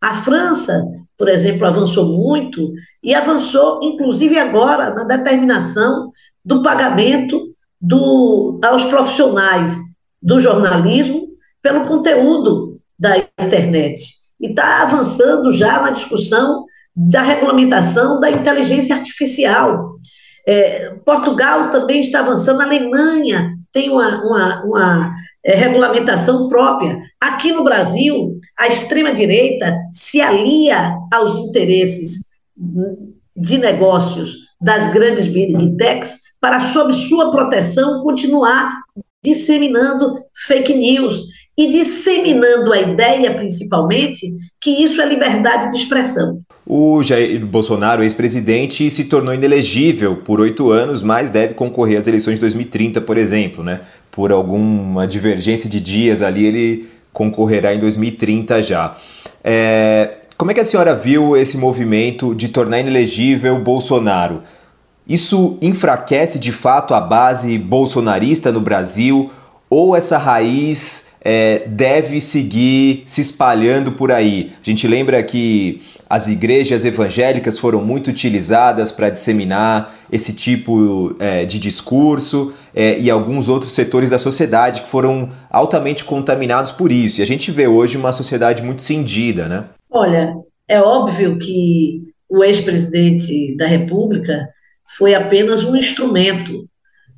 A 0.00 0.14
França, 0.14 0.82
por 1.18 1.28
exemplo, 1.28 1.66
avançou 1.66 2.06
muito 2.06 2.72
e 3.02 3.14
avançou, 3.14 3.80
inclusive 3.82 4.38
agora, 4.38 4.94
na 4.94 5.04
determinação 5.04 6.10
do 6.44 6.62
pagamento 6.62 7.38
do, 7.80 8.60
aos 8.64 8.84
profissionais 8.84 9.78
do 10.22 10.38
jornalismo 10.38 11.28
pelo 11.62 11.86
conteúdo 11.86 12.80
da 12.98 13.18
internet. 13.18 14.00
E 14.40 14.48
está 14.48 14.82
avançando 14.82 15.52
já 15.52 15.80
na 15.80 15.90
discussão 15.90 16.64
da 16.94 17.22
regulamentação 17.22 18.20
da 18.20 18.30
inteligência 18.30 18.96
artificial. 18.96 19.96
É, 20.46 20.94
Portugal 21.04 21.70
também 21.70 22.00
está 22.00 22.20
avançando, 22.20 22.60
a 22.60 22.64
Alemanha 22.64 23.50
tem 23.72 23.90
uma, 23.90 24.22
uma, 24.24 24.64
uma 24.64 25.14
é, 25.44 25.54
regulamentação 25.54 26.48
própria. 26.48 26.98
Aqui 27.20 27.52
no 27.52 27.64
Brasil, 27.64 28.38
a 28.58 28.68
extrema-direita 28.68 29.76
se 29.92 30.20
alia 30.20 30.96
aos 31.12 31.36
interesses 31.36 32.24
de 33.36 33.58
negócios 33.58 34.34
das 34.60 34.92
grandes 34.92 35.26
big 35.26 35.76
techs 35.76 36.16
para, 36.40 36.60
sob 36.60 36.92
sua 36.92 37.30
proteção, 37.30 38.02
continuar 38.02 38.80
disseminando 39.22 40.18
fake 40.46 40.74
news 40.74 41.24
e 41.56 41.70
disseminando 41.70 42.72
a 42.72 42.80
ideia, 42.80 43.34
principalmente, 43.34 44.32
que 44.58 44.70
isso 44.70 45.00
é 45.00 45.06
liberdade 45.06 45.70
de 45.70 45.76
expressão. 45.76 46.40
O 46.66 47.02
Jair 47.02 47.44
Bolsonaro, 47.44 48.02
ex-presidente, 48.02 48.90
se 48.90 49.04
tornou 49.04 49.34
inelegível 49.34 50.16
por 50.16 50.40
oito 50.40 50.70
anos, 50.70 51.02
mas 51.02 51.28
deve 51.28 51.52
concorrer 51.52 51.98
às 51.98 52.06
eleições 52.06 52.34
de 52.34 52.40
2030, 52.40 53.00
por 53.02 53.18
exemplo, 53.18 53.62
né? 53.62 53.80
Por 54.10 54.32
alguma 54.32 55.06
divergência 55.06 55.68
de 55.68 55.80
dias 55.80 56.22
ali, 56.22 56.44
ele 56.44 56.88
concorrerá 57.12 57.74
em 57.74 57.78
2030 57.78 58.62
já. 58.62 58.96
É... 59.42 60.16
Como 60.36 60.50
é 60.50 60.54
que 60.54 60.60
a 60.60 60.64
senhora 60.64 60.94
viu 60.94 61.36
esse 61.36 61.58
movimento 61.58 62.34
de 62.34 62.48
tornar 62.48 62.80
inelegível 62.80 63.58
Bolsonaro? 63.58 64.42
Isso 65.06 65.58
enfraquece 65.60 66.38
de 66.38 66.52
fato 66.52 66.94
a 66.94 67.00
base 67.00 67.58
bolsonarista 67.58 68.50
no 68.50 68.60
Brasil 68.60 69.30
ou 69.68 69.94
essa 69.94 70.16
raiz 70.16 71.10
é, 71.22 71.64
deve 71.66 72.20
seguir 72.20 73.02
se 73.04 73.20
espalhando 73.20 73.92
por 73.92 74.10
aí? 74.10 74.52
A 74.62 74.64
gente 74.64 74.88
lembra 74.88 75.22
que 75.22 75.82
as 76.08 76.28
igrejas 76.28 76.84
evangélicas 76.84 77.58
foram 77.58 77.84
muito 77.84 78.08
utilizadas 78.08 78.90
para 78.90 79.10
disseminar 79.10 79.94
esse 80.10 80.32
tipo 80.32 81.14
é, 81.18 81.44
de 81.44 81.58
discurso 81.58 82.52
é, 82.74 82.98
e 82.98 83.10
alguns 83.10 83.48
outros 83.48 83.72
setores 83.72 84.10
da 84.10 84.18
sociedade 84.18 84.82
que 84.82 84.88
foram 84.88 85.30
altamente 85.50 86.04
contaminados 86.04 86.70
por 86.70 86.92
isso. 86.92 87.20
E 87.20 87.22
a 87.22 87.26
gente 87.26 87.50
vê 87.50 87.66
hoje 87.66 87.96
uma 87.96 88.12
sociedade 88.12 88.62
muito 88.62 88.82
cindida, 88.82 89.48
né? 89.48 89.64
Olha, 89.90 90.36
é 90.68 90.80
óbvio 90.80 91.38
que 91.38 92.02
o 92.28 92.44
ex-presidente 92.44 93.56
da 93.56 93.66
República 93.66 94.48
foi 94.96 95.14
apenas 95.14 95.64
um 95.64 95.74
instrumento 95.74 96.68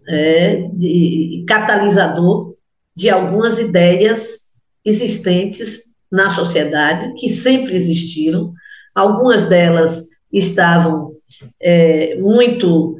é, 0.09 0.68
de, 0.73 1.44
catalisador 1.47 2.54
de 2.94 3.11
algumas 3.11 3.59
ideias 3.59 4.50
existentes 4.85 5.92
na 6.11 6.30
sociedade, 6.30 7.14
que 7.14 7.28
sempre 7.28 7.75
existiram. 7.75 8.52
Algumas 8.94 9.49
delas 9.49 10.09
estavam 10.32 11.12
é, 11.61 12.16
muito 12.16 12.97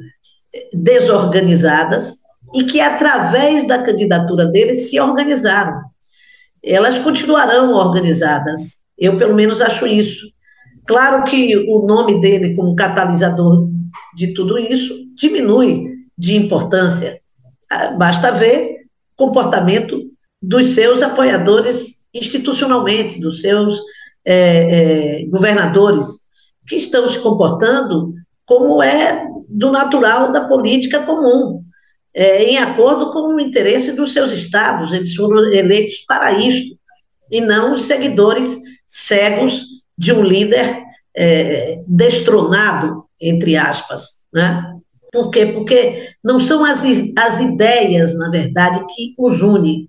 desorganizadas 0.73 2.22
e 2.53 2.63
que, 2.63 2.79
através 2.79 3.67
da 3.67 3.81
candidatura 3.81 4.45
dele, 4.45 4.73
se 4.73 4.99
organizaram. 4.99 5.81
Elas 6.63 6.99
continuarão 6.99 7.73
organizadas, 7.73 8.83
eu, 8.97 9.17
pelo 9.17 9.35
menos, 9.35 9.59
acho 9.59 9.85
isso. 9.87 10.27
Claro 10.85 11.23
que 11.23 11.57
o 11.69 11.85
nome 11.85 12.21
dele, 12.21 12.55
como 12.55 12.75
catalisador 12.75 13.67
de 14.15 14.33
tudo 14.33 14.57
isso 14.57 14.93
diminui 15.15 15.85
de 16.17 16.35
importância. 16.35 17.19
Ah, 17.71 17.91
basta 17.97 18.31
ver 18.31 18.83
comportamento 19.15 19.99
dos 20.41 20.67
seus 20.67 21.01
apoiadores 21.01 22.03
institucionalmente, 22.13 23.19
dos 23.19 23.41
seus 23.41 23.79
é, 24.25 25.21
é, 25.21 25.25
governadores, 25.25 26.05
que 26.67 26.75
estão 26.75 27.09
se 27.09 27.19
comportando 27.19 28.13
como 28.45 28.81
é 28.83 29.27
do 29.49 29.71
natural 29.71 30.31
da 30.31 30.47
política 30.47 31.01
comum, 31.01 31.62
é, 32.13 32.43
em 32.43 32.57
acordo 32.57 33.11
com 33.11 33.35
o 33.35 33.39
interesse 33.39 33.93
dos 33.93 34.13
seus 34.13 34.31
estados. 34.31 34.91
Eles 34.91 35.15
foram 35.15 35.51
eleitos 35.51 36.03
para 36.07 36.31
isto, 36.33 36.77
e 37.31 37.41
não 37.41 37.73
os 37.73 37.83
seguidores 37.83 38.59
cegos 38.85 39.63
de 39.97 40.13
um 40.13 40.21
líder 40.21 40.83
é, 41.15 41.81
destronado 41.87 43.03
entre 43.19 43.55
aspas, 43.55 44.23
né? 44.33 44.73
Por 45.11 45.29
quê? 45.29 45.45
Porque 45.45 46.09
não 46.23 46.39
são 46.39 46.65
as, 46.65 46.83
as 47.17 47.39
ideias, 47.39 48.17
na 48.17 48.29
verdade, 48.29 48.83
que 48.93 49.13
os 49.17 49.41
unem. 49.41 49.87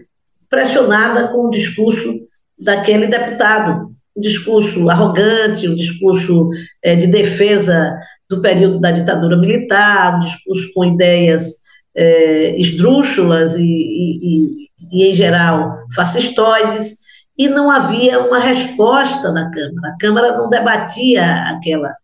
pressionada 0.48 1.28
com 1.28 1.46
o 1.46 1.50
discurso 1.50 2.20
daquele 2.58 3.06
deputado, 3.06 3.94
um 4.16 4.20
discurso 4.20 4.90
arrogante, 4.90 5.68
um 5.68 5.74
discurso 5.74 6.50
é, 6.82 6.96
de 6.96 7.06
defesa 7.06 7.96
do 8.28 8.40
período 8.40 8.80
da 8.80 8.90
ditadura 8.90 9.36
militar, 9.36 10.16
um 10.16 10.20
discurso 10.20 10.70
com 10.74 10.84
ideias 10.84 11.60
é, 11.94 12.60
esdrúxulas 12.60 13.56
e, 13.56 13.62
e, 13.62 14.68
e, 14.92 15.10
em 15.10 15.14
geral, 15.14 15.78
fascistoides, 15.94 16.96
e 17.38 17.48
não 17.48 17.70
havia 17.70 18.20
uma 18.20 18.38
resposta 18.38 19.32
na 19.32 19.50
Câmara. 19.50 19.88
A 19.88 19.96
Câmara 19.98 20.36
não 20.36 20.48
debatia 20.48 21.24
aquela. 21.46 21.94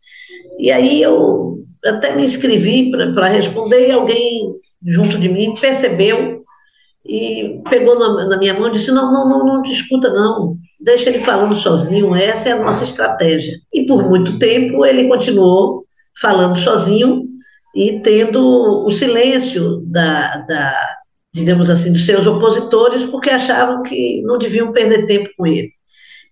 E 0.59 0.71
aí 0.71 1.03
eu 1.03 1.66
até 1.87 2.15
me 2.15 2.25
inscrevi 2.25 2.91
para 2.91 3.29
responder 3.29 3.89
e 3.89 3.93
alguém 3.93 4.55
junto 4.85 5.19
de 5.19 5.29
mim 5.29 5.55
percebeu 5.61 6.45
e 7.05 7.61
pegou 7.69 7.99
na, 7.99 8.27
na, 8.27 8.37
minha 8.37 8.55
mão 8.55 8.69
e 8.69 8.73
disse: 8.73 8.91
não, 8.91 9.13
não, 9.13 9.29
não, 9.29 9.45
não 9.45 9.63
discuta, 9.63 10.11
não, 10.11 10.57
deixa 10.81 11.09
ele 11.09 11.21
falando 11.21 11.57
sozinho, 11.57 12.15
essa 12.15 12.49
é 12.49 12.53
a 12.53 12.63
nossa 12.63 12.85
estratégia. 12.85 13.57
E 13.73 13.87
por 13.87 14.09
muito 14.09 14.39
tempo 14.39 14.85
ele 14.85 15.09
continuou 15.09 15.85
falando 16.21 16.59
sozinho 16.59 17.23
e 17.75 18.01
tendo 18.01 18.85
o 18.85 18.91
silêncio 18.91 19.83
da, 19.87 20.39
da 20.39 20.75
digamos 21.35 21.69
assim, 21.69 21.93
dos 21.93 22.07
seus 22.07 22.27
opositores, 22.27 23.05
porque 23.05 23.29
achavam 23.29 23.83
que 23.83 24.23
não 24.23 24.39
deviam 24.39 24.73
perder 24.73 25.07
tempo 25.07 25.29
com 25.37 25.47
ele. 25.47 25.71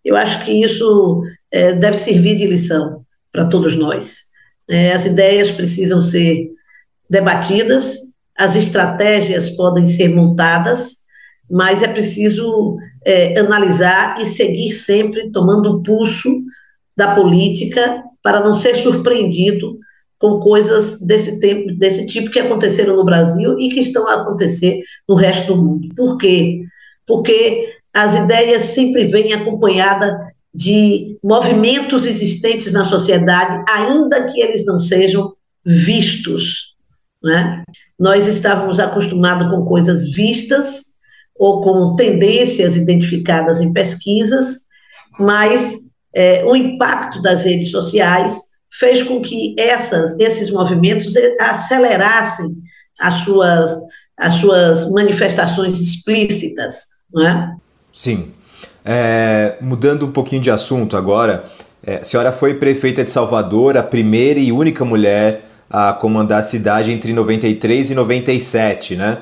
Eu 0.04 0.16
acho 0.16 0.44
que 0.44 0.52
isso 0.52 1.22
é, 1.50 1.72
deve 1.72 1.96
servir 1.96 2.36
de 2.36 2.46
lição 2.46 3.04
para 3.30 3.46
todos 3.46 3.76
nós. 3.76 4.23
É, 4.68 4.92
as 4.92 5.04
ideias 5.04 5.50
precisam 5.50 6.00
ser 6.00 6.50
debatidas, 7.08 7.98
as 8.36 8.56
estratégias 8.56 9.50
podem 9.50 9.86
ser 9.86 10.08
montadas, 10.08 11.04
mas 11.50 11.82
é 11.82 11.88
preciso 11.88 12.76
é, 13.04 13.38
analisar 13.38 14.20
e 14.20 14.24
seguir 14.24 14.70
sempre 14.70 15.30
tomando 15.30 15.70
o 15.70 15.82
pulso 15.82 16.30
da 16.96 17.14
política 17.14 18.02
para 18.22 18.40
não 18.40 18.54
ser 18.54 18.74
surpreendido 18.76 19.78
com 20.18 20.40
coisas 20.40 21.00
desse, 21.00 21.38
tempo, 21.38 21.74
desse 21.76 22.06
tipo 22.06 22.30
que 22.30 22.40
aconteceram 22.40 22.96
no 22.96 23.04
Brasil 23.04 23.58
e 23.58 23.68
que 23.68 23.80
estão 23.80 24.08
a 24.08 24.22
acontecer 24.22 24.82
no 25.06 25.14
resto 25.14 25.54
do 25.54 25.62
mundo. 25.62 25.88
Por 25.94 26.16
quê? 26.16 26.62
Porque 27.06 27.68
as 27.92 28.14
ideias 28.14 28.62
sempre 28.62 29.04
vêm 29.04 29.34
acompanhadas 29.34 30.12
de 30.54 31.18
movimentos 31.22 32.06
existentes 32.06 32.70
na 32.70 32.84
sociedade, 32.84 33.64
ainda 33.68 34.26
que 34.28 34.40
eles 34.40 34.64
não 34.64 34.78
sejam 34.78 35.34
vistos. 35.64 36.74
Né? 37.22 37.64
Nós 37.98 38.26
estávamos 38.26 38.78
acostumados 38.78 39.50
com 39.50 39.64
coisas 39.64 40.12
vistas 40.12 40.94
ou 41.34 41.60
com 41.60 41.96
tendências 41.96 42.76
identificadas 42.76 43.60
em 43.60 43.72
pesquisas, 43.72 44.64
mas 45.18 45.78
é, 46.14 46.44
o 46.44 46.54
impacto 46.54 47.20
das 47.20 47.44
redes 47.44 47.70
sociais 47.70 48.38
fez 48.78 49.02
com 49.02 49.20
que 49.20 49.56
essas, 49.58 50.18
esses 50.20 50.50
movimentos 50.50 51.14
acelerassem 51.40 52.56
as 53.00 53.18
suas, 53.18 53.76
as 54.16 54.34
suas 54.34 54.90
manifestações 54.90 55.80
explícitas, 55.80 56.86
não 57.12 57.26
é? 57.26 57.56
Sim. 57.92 58.32
É, 58.84 59.54
mudando 59.60 60.04
um 60.04 60.10
pouquinho 60.10 60.42
de 60.42 60.50
assunto 60.50 60.96
agora, 60.96 61.44
é, 61.86 61.96
a 61.96 62.04
senhora 62.04 62.30
foi 62.30 62.54
prefeita 62.54 63.02
de 63.02 63.10
Salvador, 63.10 63.76
a 63.76 63.82
primeira 63.82 64.38
e 64.38 64.52
única 64.52 64.84
mulher 64.84 65.46
a 65.70 65.92
comandar 65.92 66.40
a 66.40 66.42
cidade 66.42 66.92
entre 66.92 67.12
93 67.12 67.90
e 67.90 67.94
97, 67.94 68.96
né? 68.96 69.18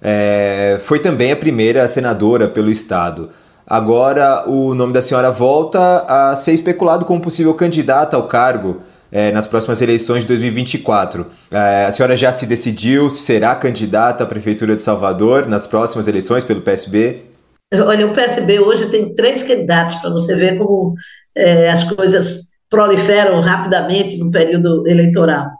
É, 0.00 0.78
foi 0.82 0.98
também 0.98 1.32
a 1.32 1.36
primeira 1.36 1.88
senadora 1.88 2.46
pelo 2.46 2.70
estado. 2.70 3.30
Agora 3.66 4.44
o 4.46 4.74
nome 4.74 4.92
da 4.92 5.02
senhora 5.02 5.32
volta 5.32 6.04
a 6.06 6.36
ser 6.36 6.52
especulado 6.52 7.04
como 7.04 7.20
possível 7.20 7.54
candidata 7.54 8.16
ao 8.16 8.24
cargo 8.24 8.82
é, 9.10 9.32
nas 9.32 9.46
próximas 9.46 9.82
eleições 9.82 10.22
de 10.22 10.28
2024. 10.28 11.26
É, 11.50 11.86
a 11.86 11.90
senhora 11.90 12.16
já 12.16 12.30
se 12.30 12.46
decidiu 12.46 13.10
se 13.10 13.20
será 13.20 13.54
candidata 13.54 14.24
à 14.24 14.26
Prefeitura 14.26 14.76
de 14.76 14.82
Salvador 14.82 15.48
nas 15.48 15.66
próximas 15.66 16.06
eleições 16.06 16.44
pelo 16.44 16.60
PSB? 16.60 17.35
Olha, 17.74 18.06
o 18.06 18.12
PSB 18.12 18.60
hoje 18.60 18.86
tem 18.86 19.14
três 19.14 19.42
candidatos, 19.42 19.96
para 19.96 20.10
você 20.10 20.34
ver 20.34 20.56
como 20.58 20.94
é, 21.34 21.70
as 21.70 21.84
coisas 21.84 22.42
proliferam 22.70 23.40
rapidamente 23.40 24.16
no 24.18 24.30
período 24.30 24.86
eleitoral. 24.86 25.50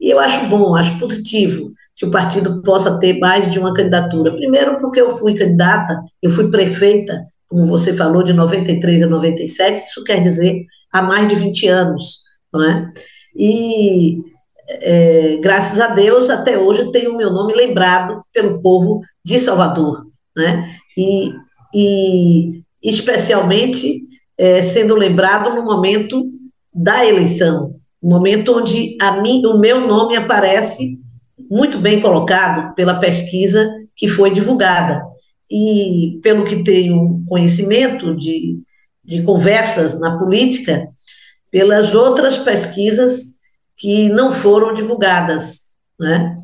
E 0.00 0.10
eu 0.10 0.18
acho 0.18 0.46
bom, 0.46 0.74
acho 0.74 0.98
positivo 0.98 1.72
que 1.96 2.06
o 2.06 2.10
partido 2.10 2.62
possa 2.62 2.98
ter 2.98 3.18
mais 3.18 3.50
de 3.50 3.58
uma 3.58 3.74
candidatura. 3.74 4.34
Primeiro, 4.34 4.78
porque 4.78 5.00
eu 5.00 5.10
fui 5.10 5.34
candidata, 5.34 6.00
eu 6.22 6.30
fui 6.30 6.50
prefeita, 6.50 7.26
como 7.46 7.66
você 7.66 7.92
falou, 7.92 8.22
de 8.22 8.32
93 8.32 9.02
a 9.02 9.06
97, 9.06 9.76
isso 9.76 10.02
quer 10.04 10.20
dizer 10.20 10.64
há 10.92 11.02
mais 11.02 11.28
de 11.28 11.34
20 11.34 11.68
anos 11.68 12.20
não 12.52 12.62
é? 12.62 12.90
E 13.36 14.22
é, 14.68 15.36
graças 15.36 15.80
a 15.80 15.88
Deus, 15.88 16.28
até 16.28 16.58
hoje 16.58 16.90
tenho 16.92 17.12
o 17.12 17.16
meu 17.16 17.30
nome 17.32 17.54
lembrado 17.54 18.22
pelo 18.32 18.60
povo 18.60 19.00
de 19.24 19.38
Salvador, 19.38 20.06
né? 20.36 20.68
E, 20.96 21.30
e 21.74 22.62
especialmente 22.82 24.00
é, 24.38 24.62
sendo 24.62 24.94
lembrado 24.94 25.54
no 25.54 25.62
momento 25.62 26.30
da 26.72 27.04
eleição, 27.04 27.74
momento 28.02 28.56
onde 28.56 28.96
mim, 29.22 29.44
o 29.44 29.58
meu 29.58 29.86
nome 29.86 30.16
aparece 30.16 30.98
muito 31.50 31.78
bem 31.78 32.00
colocado 32.00 32.74
pela 32.74 32.98
pesquisa 32.98 33.68
que 33.94 34.08
foi 34.08 34.30
divulgada. 34.30 35.02
E 35.50 36.20
pelo 36.22 36.44
que 36.44 36.62
tenho 36.62 37.24
conhecimento 37.26 38.16
de, 38.16 38.60
de 39.04 39.22
conversas 39.22 39.98
na 39.98 40.16
política, 40.16 40.88
pelas 41.50 41.92
outras 41.92 42.38
pesquisas 42.38 43.34
que 43.76 44.08
não 44.08 44.30
foram 44.30 44.72
divulgadas, 44.72 45.70
né? 45.98 46.36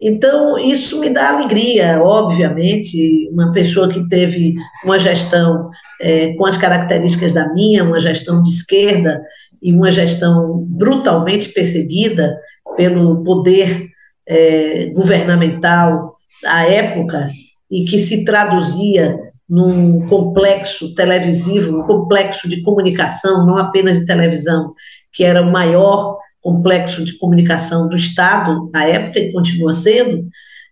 Então, 0.00 0.58
isso 0.58 1.00
me 1.00 1.08
dá 1.08 1.30
alegria, 1.30 2.02
obviamente, 2.02 3.28
uma 3.32 3.50
pessoa 3.50 3.88
que 3.88 4.06
teve 4.08 4.54
uma 4.84 4.98
gestão 4.98 5.70
é, 6.00 6.34
com 6.34 6.44
as 6.44 6.58
características 6.58 7.32
da 7.32 7.52
minha, 7.54 7.82
uma 7.82 8.00
gestão 8.00 8.42
de 8.42 8.50
esquerda 8.50 9.22
e 9.62 9.72
uma 9.72 9.90
gestão 9.90 10.66
brutalmente 10.68 11.48
perseguida 11.48 12.38
pelo 12.76 13.24
poder 13.24 13.88
é, 14.28 14.90
governamental 14.94 16.16
à 16.44 16.66
época 16.66 17.30
e 17.70 17.84
que 17.84 17.98
se 17.98 18.24
traduzia 18.24 19.18
num 19.48 20.06
complexo 20.08 20.94
televisivo, 20.94 21.78
um 21.78 21.86
complexo 21.86 22.48
de 22.48 22.62
comunicação, 22.62 23.46
não 23.46 23.56
apenas 23.56 24.00
de 24.00 24.06
televisão, 24.06 24.74
que 25.12 25.24
era 25.24 25.40
o 25.40 25.50
maior 25.50 26.18
complexo 26.46 27.02
de 27.02 27.18
comunicação 27.18 27.88
do 27.88 27.96
Estado 27.96 28.70
à 28.72 28.86
época 28.88 29.18
e 29.18 29.32
continua 29.32 29.74
sendo, 29.74 30.28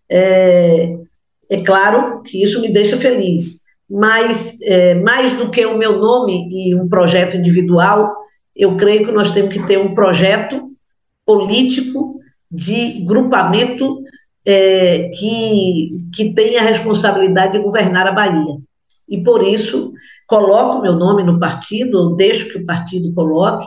é, 0.08 0.96
é 1.50 1.56
claro 1.64 2.22
que 2.22 2.40
isso 2.40 2.60
me 2.60 2.72
deixa 2.72 2.96
feliz. 2.96 3.62
Mas, 3.90 4.56
é, 4.62 4.94
mais 4.94 5.32
do 5.32 5.50
que 5.50 5.66
o 5.66 5.76
meu 5.76 5.98
nome 5.98 6.46
e 6.48 6.76
um 6.76 6.88
projeto 6.88 7.36
individual, 7.36 8.08
eu 8.54 8.76
creio 8.76 9.04
que 9.04 9.10
nós 9.10 9.32
temos 9.32 9.52
que 9.52 9.66
ter 9.66 9.76
um 9.76 9.96
projeto 9.96 10.62
político 11.26 12.20
de 12.48 13.00
grupamento 13.04 13.98
é, 14.46 15.08
que, 15.08 15.88
que 16.14 16.32
tem 16.34 16.56
a 16.56 16.62
responsabilidade 16.62 17.54
de 17.54 17.64
governar 17.64 18.06
a 18.06 18.12
Bahia. 18.12 18.58
e 19.08 19.22
por 19.24 19.42
isso 19.42 19.92
coloco 20.28 20.82
meu 20.82 20.94
nome 20.94 21.24
no 21.24 21.40
partido, 21.40 22.14
deixo 22.14 22.48
que 22.48 22.58
o 22.58 22.64
partido 22.64 23.12
coloque, 23.12 23.66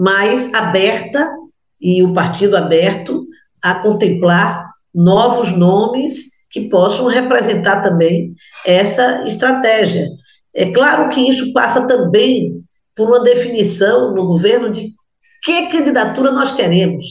mas 0.00 0.54
aberta 0.54 1.30
e 1.78 2.02
o 2.02 2.14
partido 2.14 2.56
aberto 2.56 3.22
a 3.62 3.74
contemplar 3.74 4.66
novos 4.94 5.54
nomes 5.54 6.40
que 6.50 6.70
possam 6.70 7.06
representar 7.06 7.82
também 7.82 8.34
essa 8.64 9.28
estratégia. 9.28 10.08
É 10.54 10.72
claro 10.72 11.10
que 11.10 11.20
isso 11.20 11.52
passa 11.52 11.86
também 11.86 12.64
por 12.96 13.08
uma 13.08 13.20
definição 13.20 14.14
no 14.14 14.26
governo 14.26 14.70
de 14.70 14.94
que 15.42 15.66
candidatura 15.66 16.32
nós 16.32 16.50
queremos. 16.50 17.04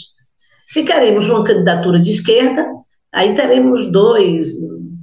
Se 0.68 0.82
queremos 0.82 1.30
uma 1.30 1.44
candidatura 1.44 2.00
de 2.00 2.10
esquerda, 2.10 2.66
aí 3.14 3.36
teremos 3.36 3.92
dois, 3.92 4.54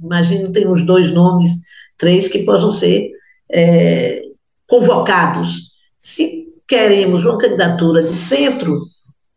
imagino 0.03 0.51
tem 0.51 0.67
uns 0.67 0.85
dois 0.85 1.09
nomes, 1.13 1.51
três 1.97 2.27
que 2.27 2.39
possam 2.39 2.73
ser 2.73 3.11
é, 3.49 4.21
convocados. 4.67 5.71
Se 5.97 6.46
queremos 6.67 7.25
uma 7.25 7.37
candidatura 7.37 8.03
de 8.03 8.13
centro, 8.13 8.81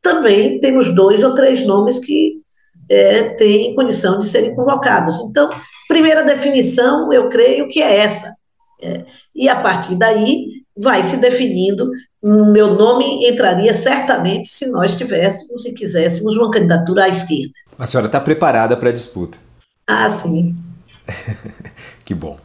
também 0.03 0.59
temos 0.61 0.95
dois 0.95 1.23
ou 1.23 1.35
três 1.35 1.65
nomes 1.67 1.99
que 1.99 2.41
é, 2.89 3.31
têm 3.35 3.75
condição 3.75 4.19
de 4.19 4.27
serem 4.27 4.55
convocados. 4.55 5.21
Então, 5.21 5.49
primeira 5.87 6.25
definição, 6.25 7.13
eu 7.13 7.29
creio 7.29 7.69
que 7.69 7.81
é 7.81 7.99
essa. 7.99 8.35
É, 8.83 9.05
e 9.35 9.49
a 9.49 9.57
partir 9.57 9.95
daí 9.95 10.47
vai 10.77 11.03
se 11.03 11.19
definindo. 11.19 11.91
Meu 12.23 12.75
nome 12.75 13.29
entraria 13.29 13.73
certamente 13.73 14.49
se 14.49 14.67
nós 14.67 14.97
tivéssemos 14.97 15.65
e 15.65 15.73
quiséssemos 15.73 16.37
uma 16.37 16.51
candidatura 16.51 17.05
à 17.05 17.09
esquerda. 17.09 17.53
A 17.79 17.87
senhora 17.87 18.07
está 18.07 18.21
preparada 18.21 18.77
para 18.77 18.89
a 18.89 18.93
disputa? 18.93 19.39
Ah, 19.87 20.09
sim. 20.09 20.55
que 22.05 22.15
bom. 22.15 22.39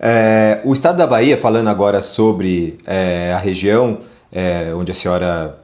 É, 0.00 0.60
o 0.64 0.72
estado 0.72 0.96
da 0.96 1.06
Bahia, 1.06 1.36
falando 1.36 1.68
agora 1.68 2.02
sobre 2.02 2.78
é, 2.86 3.32
a 3.32 3.38
região 3.38 4.00
é, 4.32 4.72
onde 4.74 4.90
a 4.90 4.94
senhora 4.94 5.58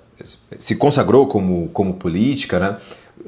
se 0.58 0.76
consagrou 0.76 1.26
como, 1.26 1.68
como 1.68 1.94
política, 1.94 2.58
né? 2.58 2.76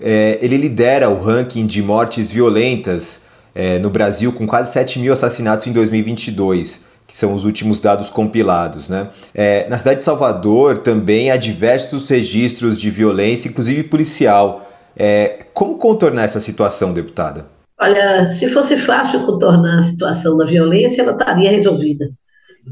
É, 0.00 0.38
ele 0.40 0.56
lidera 0.56 1.08
o 1.08 1.20
ranking 1.20 1.66
de 1.66 1.82
mortes 1.82 2.30
violentas 2.30 3.22
é, 3.54 3.78
no 3.78 3.90
Brasil, 3.90 4.32
com 4.32 4.46
quase 4.46 4.72
7 4.72 4.98
mil 4.98 5.12
assassinatos 5.12 5.66
em 5.66 5.72
2022 5.72 6.90
que 7.10 7.16
são 7.16 7.34
os 7.34 7.44
últimos 7.44 7.80
dados 7.80 8.08
compilados. 8.08 8.88
Né? 8.88 9.08
É, 9.34 9.68
na 9.68 9.76
cidade 9.76 9.98
de 9.98 10.04
Salvador 10.04 10.78
também 10.78 11.32
há 11.32 11.36
diversos 11.36 12.08
registros 12.08 12.80
de 12.80 12.88
violência, 12.88 13.48
inclusive 13.48 13.82
policial. 13.82 14.70
É, 14.96 15.46
como 15.52 15.76
contornar 15.76 16.22
essa 16.22 16.38
situação, 16.38 16.92
deputada? 16.92 17.46
Olha, 17.80 18.30
se 18.30 18.48
fosse 18.48 18.76
fácil 18.76 19.26
contornar 19.26 19.78
a 19.78 19.82
situação 19.82 20.36
da 20.36 20.46
violência, 20.46 21.02
ela 21.02 21.10
estaria 21.10 21.50
resolvida. 21.50 22.10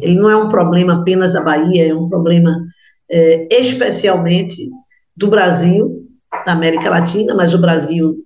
Ele 0.00 0.14
não 0.14 0.28
é 0.28 0.36
um 0.36 0.48
problema 0.48 1.00
apenas 1.00 1.32
da 1.32 1.42
Bahia, 1.42 1.90
é 1.90 1.94
um 1.94 2.08
problema 2.08 2.56
é, 3.10 3.48
especialmente 3.60 4.70
do 5.16 5.28
Brasil, 5.28 6.06
da 6.46 6.52
América 6.52 6.90
Latina, 6.90 7.34
mas 7.34 7.54
o 7.54 7.58
Brasil 7.58 8.16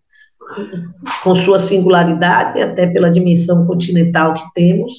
com 1.23 1.35
sua 1.35 1.59
singularidade, 1.59 2.61
até 2.61 2.87
pela 2.87 3.11
dimensão 3.11 3.67
continental 3.67 4.35
que 4.35 4.43
temos, 4.55 4.93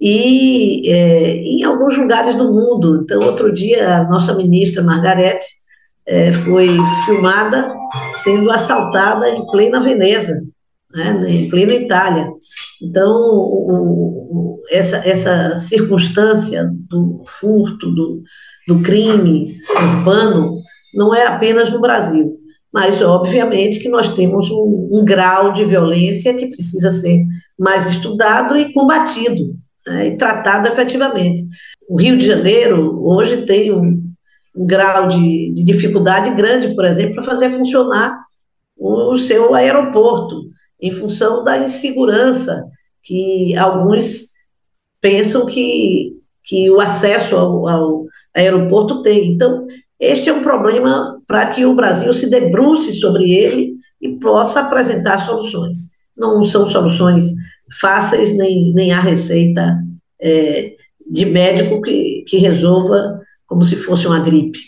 e 0.00 0.88
é, 0.88 1.36
em 1.36 1.62
alguns 1.64 1.96
lugares 1.96 2.34
do 2.36 2.52
mundo. 2.52 3.02
Então, 3.02 3.22
outro 3.22 3.52
dia, 3.52 3.96
a 3.98 4.04
nossa 4.04 4.34
ministra 4.34 4.82
Margarete 4.82 5.44
é, 6.06 6.32
foi 6.32 6.68
filmada 7.04 7.70
sendo 8.12 8.50
assaltada 8.50 9.28
em 9.28 9.46
plena 9.46 9.80
Veneza, 9.80 10.42
né, 10.94 11.22
em 11.28 11.50
plena 11.50 11.74
Itália. 11.74 12.28
Então, 12.82 13.10
o, 13.10 14.58
o, 14.58 14.60
essa, 14.70 14.96
essa 15.08 15.58
circunstância 15.58 16.70
do 16.88 17.22
furto, 17.26 17.90
do, 17.90 18.22
do 18.66 18.80
crime 18.80 19.56
urbano, 19.76 20.54
não 20.94 21.14
é 21.14 21.26
apenas 21.26 21.70
no 21.70 21.80
Brasil, 21.80 22.38
mas 22.72 23.00
obviamente 23.02 23.78
que 23.78 23.88
nós 23.88 24.14
temos 24.14 24.50
um, 24.50 24.88
um 24.92 25.04
grau 25.04 25.52
de 25.52 25.64
violência 25.64 26.34
que 26.34 26.46
precisa 26.46 26.90
ser 26.90 27.24
mais 27.58 27.86
estudado 27.88 28.56
e 28.56 28.72
combatido 28.72 29.54
né, 29.86 30.08
e 30.08 30.16
tratado 30.16 30.68
efetivamente. 30.68 31.42
O 31.88 32.00
Rio 32.00 32.16
de 32.16 32.26
Janeiro 32.26 33.02
hoje 33.04 33.44
tem 33.44 33.72
um, 33.72 34.02
um 34.56 34.66
grau 34.66 35.08
de, 35.08 35.52
de, 35.52 35.64
dificuldade 35.64 36.30
grande, 36.34 36.74
por 36.74 36.84
exemplo, 36.84 37.14
para 37.14 37.24
fazer 37.24 37.50
funcionar 37.50 38.18
o 38.78 39.18
seu 39.18 39.54
aeroporto, 39.54 40.44
em 40.80 40.90
função 40.90 41.44
da 41.44 41.58
insegurança 41.58 42.64
que 43.02 43.56
alguns 43.56 44.30
pensam 45.00 45.46
que, 45.46 46.12
que 46.44 46.70
o 46.70 46.80
acesso 46.80 47.36
ao, 47.36 47.66
ao 47.68 48.04
aeroporto 48.34 49.02
tem. 49.02 49.32
Então, 49.32 49.66
este 49.98 50.28
é 50.28 50.32
um 50.32 50.42
problema 50.42 51.20
para 51.26 51.46
que 51.46 51.64
o 51.64 51.74
Brasil 51.74 52.12
se 52.14 52.30
debruce 52.30 52.94
sobre 52.94 53.32
ele 53.32 53.74
e 54.00 54.10
possa 54.16 54.60
apresentar 54.60 55.24
soluções. 55.24 55.90
Não 56.16 56.44
são 56.44 56.68
soluções 56.68 57.24
fáceis, 57.80 58.36
nem, 58.36 58.72
nem 58.74 58.92
há 58.92 59.00
receita 59.00 59.78
é, 60.20 60.74
de 61.10 61.26
médico 61.26 61.80
que, 61.82 62.24
que 62.26 62.38
resolva 62.38 63.20
como 63.46 63.64
se 63.64 63.76
fosse 63.76 64.06
uma 64.06 64.20
gripe. 64.20 64.58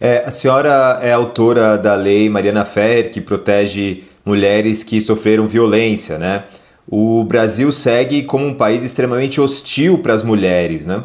É, 0.00 0.24
a 0.24 0.30
senhora 0.30 1.00
é 1.02 1.12
autora 1.12 1.76
da 1.76 1.96
lei 1.96 2.28
Mariana 2.28 2.64
Ferrer, 2.64 3.10
que 3.10 3.20
protege 3.20 4.04
mulheres 4.28 4.84
que 4.84 5.00
sofreram 5.00 5.46
violência, 5.46 6.18
né? 6.18 6.44
O 6.86 7.24
Brasil 7.24 7.72
segue 7.72 8.22
como 8.22 8.46
um 8.46 8.54
país 8.54 8.84
extremamente 8.84 9.40
hostil 9.40 9.98
para 9.98 10.14
as 10.14 10.22
mulheres, 10.22 10.86
né? 10.86 11.02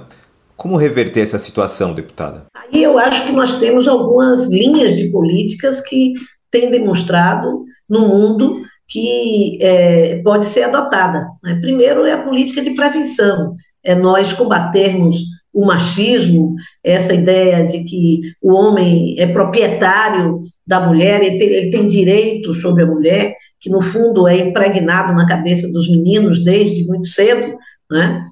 Como 0.55 0.77
reverter 0.77 1.21
essa 1.21 1.39
situação, 1.39 1.93
deputada? 1.93 2.45
Aí 2.53 2.83
eu 2.83 2.97
acho 2.99 3.25
que 3.25 3.31
nós 3.31 3.55
temos 3.55 3.87
algumas 3.87 4.49
linhas 4.49 4.95
de 4.95 5.09
políticas 5.09 5.81
que 5.81 6.13
têm 6.51 6.69
demonstrado 6.69 7.63
no 7.89 8.07
mundo 8.07 8.61
que 8.87 9.57
é, 9.61 10.21
pode 10.23 10.45
ser 10.45 10.63
adotada. 10.63 11.25
Né? 11.43 11.55
Primeiro 11.59 12.05
é 12.05 12.11
a 12.11 12.23
política 12.23 12.61
de 12.61 12.75
prevenção, 12.75 13.55
é 13.83 13.95
nós 13.95 14.33
combatermos 14.33 15.17
o 15.53 15.65
machismo, 15.65 16.55
essa 16.83 17.13
ideia 17.13 17.63
de 17.63 17.83
que 17.83 18.21
o 18.41 18.53
homem 18.53 19.15
é 19.19 19.27
proprietário 19.27 20.41
da 20.65 20.79
mulher, 20.79 21.21
ele 21.21 21.37
tem, 21.37 21.47
ele 21.49 21.69
tem 21.69 21.87
direito 21.87 22.53
sobre 22.53 22.83
a 22.83 22.87
mulher, 22.87 23.35
que 23.59 23.69
no 23.69 23.81
fundo 23.81 24.27
é 24.27 24.37
impregnado 24.37 25.13
na 25.13 25.27
cabeça 25.27 25.71
dos 25.71 25.89
meninos 25.89 26.43
desde 26.43 26.85
muito 26.85 27.07
cedo, 27.07 27.55
né? 27.91 28.23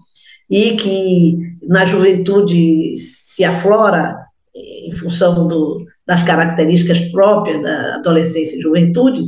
e 0.50 0.76
que 0.76 1.38
na 1.68 1.86
juventude 1.86 2.96
se 2.98 3.44
aflora 3.46 4.18
em 4.54 4.92
função 4.92 5.48
do, 5.48 5.86
das 6.06 6.24
características 6.24 7.00
próprias 7.12 7.62
da 7.62 7.96
adolescência 7.96 8.58
e 8.58 8.62
juventude, 8.62 9.22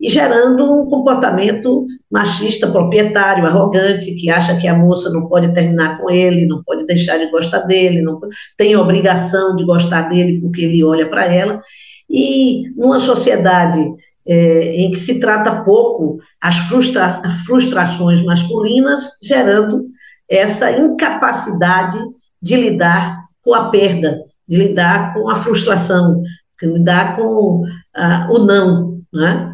e 0.00 0.08
gerando 0.08 0.64
um 0.64 0.86
comportamento 0.86 1.86
machista, 2.10 2.66
proprietário, 2.68 3.46
arrogante, 3.46 4.14
que 4.14 4.30
acha 4.30 4.56
que 4.56 4.68
a 4.68 4.76
moça 4.76 5.10
não 5.10 5.28
pode 5.28 5.52
terminar 5.52 5.98
com 5.98 6.08
ele, 6.10 6.46
não 6.46 6.62
pode 6.62 6.86
deixar 6.86 7.18
de 7.18 7.30
gostar 7.30 7.60
dele, 7.60 8.02
não 8.02 8.20
tem 8.56 8.76
obrigação 8.76 9.56
de 9.56 9.64
gostar 9.64 10.02
dele 10.02 10.40
porque 10.40 10.62
ele 10.62 10.84
olha 10.84 11.08
para 11.08 11.26
ela. 11.26 11.60
E 12.08 12.70
numa 12.76 13.00
sociedade 13.00 13.84
é, 14.26 14.76
em 14.76 14.90
que 14.90 14.98
se 14.98 15.18
trata 15.18 15.64
pouco 15.64 16.18
as 16.40 16.58
frustra 16.58 17.22
frustrações 17.46 18.22
masculinas, 18.22 19.10
gerando 19.22 19.86
essa 20.30 20.70
incapacidade 20.70 21.98
de 22.40 22.56
lidar 22.56 23.24
com 23.42 23.54
a 23.54 23.70
perda, 23.70 24.22
de 24.46 24.56
lidar 24.56 25.14
com 25.14 25.28
a 25.28 25.34
frustração, 25.34 26.22
de 26.60 26.68
lidar 26.68 27.16
com 27.16 27.62
uh, 27.62 28.32
o 28.32 28.38
não, 28.38 29.00
né? 29.12 29.52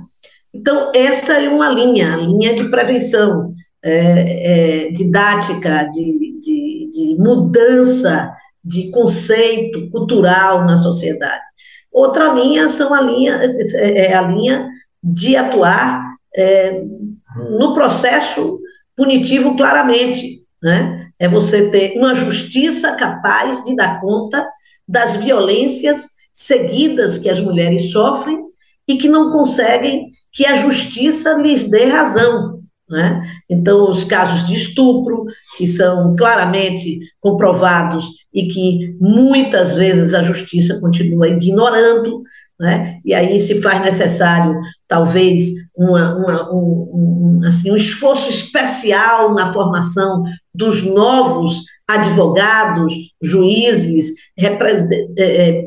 Então, 0.55 0.93
essa 0.95 1.33
é 1.33 1.49
uma 1.49 1.69
linha, 1.69 2.15
linha 2.15 2.55
de 2.55 2.71
prevenção, 2.71 3.53
é, 3.83 4.87
é, 4.87 4.93
didática, 4.93 5.91
de, 5.93 6.39
de, 6.39 6.89
de, 6.91 7.17
mudança 7.19 8.33
de 8.65 8.89
conceito 8.91 9.91
cultural 9.91 10.65
na 10.65 10.77
sociedade. 10.77 11.43
Outra 11.93 12.33
linha 12.33 12.69
são 12.69 12.95
a 12.95 13.01
linha, 13.01 13.39
é, 13.75 14.07
é 14.07 14.15
a 14.15 14.23
linha 14.23 14.69
de 15.03 15.37
atuar 15.37 16.03
é, 16.35 16.83
no 17.51 17.75
processo 17.75 18.59
punitivo 18.97 19.57
claramente, 19.57 20.45
né? 20.63 21.09
É 21.19 21.29
você 21.29 21.69
ter 21.69 21.99
uma 21.99 22.15
justiça 22.15 22.93
capaz 22.93 23.63
de 23.65 23.77
dar 23.77 24.01
conta 24.01 24.49
das 24.87 25.17
violências 25.17 26.07
seguidas 26.33 27.19
que 27.19 27.29
as 27.29 27.41
mulheres 27.41 27.91
sofrem 27.91 28.45
e 28.87 28.97
que 28.97 29.09
não 29.09 29.33
conseguem 29.33 30.09
que 30.33 30.47
a 30.47 30.57
justiça 30.57 31.35
lhes 31.35 31.65
dê 31.65 31.85
razão. 31.87 32.55
Né? 32.89 33.23
Então, 33.51 33.91
os 33.91 34.05
casos 34.05 34.47
de 34.47 34.55
estupro, 34.55 35.25
que 35.57 35.67
são 35.67 36.15
claramente 36.15 37.01
comprovados 37.19 38.07
e 38.33 38.47
que 38.47 38.95
muitas 39.01 39.73
vezes 39.73 40.13
a 40.13 40.23
justiça 40.23 40.79
continua 40.81 41.29
ignorando, 41.29 42.23
né? 42.61 43.01
e 43.03 43.15
aí 43.15 43.41
se 43.41 43.63
faz 43.63 43.81
necessário, 43.81 44.61
talvez, 44.87 45.51
uma, 45.75 46.15
uma, 46.15 46.53
um, 46.53 47.41
um, 47.41 47.41
assim, 47.47 47.71
um 47.73 47.77
esforço 47.77 48.29
especial 48.29 49.35
na 49.35 49.53
formação 49.53 50.23
dos 50.55 50.83
novos 50.83 51.63
advogados, 51.89 52.95
juízes, 53.23 54.15
é, 54.39 55.65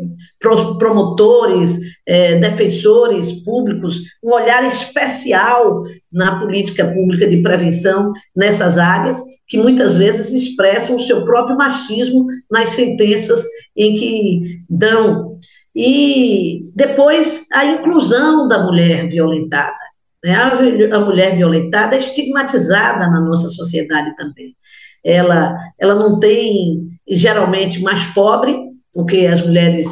promotores, 0.80 1.80
é, 2.08 2.36
defensores 2.36 3.32
públicos, 3.44 4.02
um 4.24 4.34
olhar 4.34 4.66
especial 4.66 5.84
na 6.12 6.40
política 6.40 6.92
pública 6.92 7.28
de 7.28 7.42
prevenção 7.42 8.14
nessas 8.36 8.78
áreas, 8.78 9.22
que 9.48 9.58
muitas 9.58 9.96
vezes 9.96 10.32
expressam 10.32 10.96
o 10.96 11.00
seu 11.00 11.24
próprio 11.24 11.56
machismo 11.56 12.26
nas 12.52 12.70
sentenças 12.70 13.44
em 13.76 13.96
que 13.96 14.62
dão. 14.68 15.32
E 15.76 16.62
depois 16.76 17.46
a 17.54 17.64
inclusão 17.66 18.48
da 18.48 18.64
mulher 18.64 19.08
violentada. 19.08 19.78
Né? 20.24 20.34
A 20.34 21.00
mulher 21.00 21.36
violentada 21.36 21.96
é 21.96 22.00
estigmatizada 22.00 23.08
na 23.08 23.22
nossa 23.22 23.50
sociedade 23.50 24.16
também 24.16 24.56
ela, 25.08 25.56
ela 25.80 25.96
não 25.96 26.20
tem, 26.20 26.90
geralmente, 27.08 27.82
mais 27.82 28.06
pobre, 28.08 28.56
porque 28.94 29.26
as 29.26 29.42
mulheres 29.42 29.88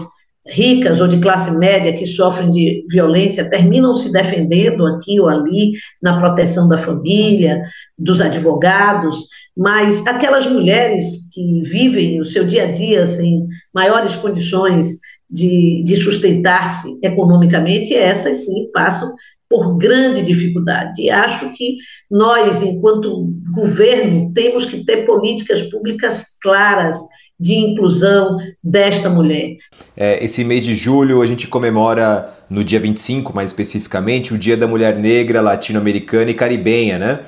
ricas 0.47 1.01
ou 1.01 1.08
de 1.08 1.19
classe 1.19 1.49
média 1.51 1.93
que 1.93 2.06
sofrem 2.06 2.51
de 2.51 2.86
violência 2.91 3.49
terminam 3.49 3.95
se 3.95 4.12
defendendo 4.12 4.86
aqui 4.86 5.19
ou 5.19 5.28
ali 5.28 5.71
na 6.01 6.19
proteção 6.19 6.67
da 6.67 6.78
família, 6.78 7.63
dos 7.97 8.21
advogados, 8.21 9.17
mas 9.58 10.06
aquelas 10.06 10.45
mulheres 10.45 11.28
que 11.32 11.62
vivem 11.63 12.21
o 12.21 12.25
seu 12.25 12.45
dia 12.45 12.63
a 12.63 12.71
dia 12.71 13.08
sem 13.08 13.47
maiores 13.73 14.15
condições 14.17 14.97
de, 15.30 15.84
de 15.84 15.95
sustentar-se 15.95 16.99
economicamente, 17.04 17.95
essas 17.95 18.45
sim 18.45 18.69
passam 18.71 19.15
por 19.55 19.77
grande 19.77 20.21
dificuldade. 20.21 21.01
E 21.01 21.09
acho 21.09 21.49
que 21.53 21.77
nós, 22.11 22.61
enquanto 22.61 23.31
governo, 23.53 24.33
temos 24.33 24.65
que 24.65 24.83
ter 24.83 25.05
políticas 25.05 25.61
públicas 25.61 26.25
claras 26.41 26.97
de 27.39 27.55
inclusão 27.55 28.35
desta 28.61 29.09
mulher. 29.09 29.55
É, 29.95 30.21
esse 30.21 30.43
mês 30.43 30.65
de 30.65 30.75
julho 30.75 31.21
a 31.21 31.25
gente 31.25 31.47
comemora, 31.47 32.33
no 32.49 32.65
dia 32.65 32.81
25 32.81 33.33
mais 33.33 33.51
especificamente, 33.51 34.33
o 34.33 34.37
Dia 34.37 34.57
da 34.57 34.67
Mulher 34.67 34.97
Negra, 34.97 35.39
Latino-Americana 35.39 36.31
e 36.31 36.33
Caribenha, 36.33 36.99
né? 36.99 37.19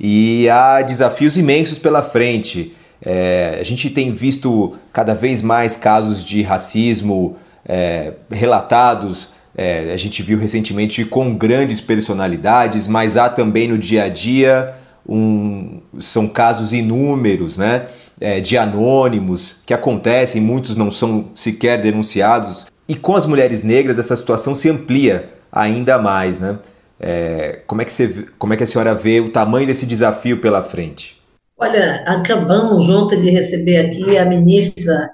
E 0.00 0.48
há 0.48 0.82
desafios 0.82 1.36
imensos 1.36 1.78
pela 1.78 2.02
frente. 2.02 2.74
É, 3.00 3.58
a 3.60 3.64
gente 3.64 3.88
tem 3.88 4.10
visto 4.10 4.74
cada 4.92 5.14
vez 5.14 5.42
mais 5.42 5.76
casos 5.76 6.24
de 6.24 6.42
racismo 6.42 7.36
é, 7.64 8.14
relatados 8.30 9.37
é, 9.58 9.92
a 9.92 9.96
gente 9.96 10.22
viu 10.22 10.38
recentemente 10.38 11.04
com 11.04 11.34
grandes 11.34 11.80
personalidades, 11.80 12.86
mas 12.86 13.16
há 13.16 13.28
também 13.28 13.66
no 13.66 13.76
dia 13.76 14.04
a 14.04 14.08
dia 14.08 14.72
um, 15.06 15.80
são 15.98 16.28
casos 16.28 16.72
inúmeros, 16.72 17.58
né? 17.58 17.88
É, 18.20 18.40
de 18.40 18.56
anônimos 18.56 19.56
que 19.66 19.74
acontecem, 19.74 20.40
muitos 20.40 20.76
não 20.76 20.92
são 20.92 21.30
sequer 21.34 21.80
denunciados. 21.80 22.66
E 22.88 22.96
com 22.96 23.16
as 23.16 23.26
mulheres 23.26 23.64
negras 23.64 23.98
essa 23.98 24.14
situação 24.14 24.54
se 24.54 24.70
amplia 24.70 25.28
ainda 25.50 25.98
mais, 25.98 26.38
né? 26.38 26.56
É, 27.00 27.60
como, 27.66 27.82
é 27.82 27.84
que 27.84 27.92
você, 27.92 28.26
como 28.38 28.54
é 28.54 28.56
que 28.56 28.62
a 28.62 28.66
senhora 28.66 28.94
vê 28.94 29.18
o 29.18 29.32
tamanho 29.32 29.66
desse 29.66 29.86
desafio 29.86 30.40
pela 30.40 30.62
frente? 30.62 31.16
Olha, 31.56 32.04
acabamos 32.06 32.88
ontem 32.88 33.20
de 33.20 33.30
receber 33.30 33.78
aqui 33.78 34.16
a 34.16 34.24
ministra 34.24 35.10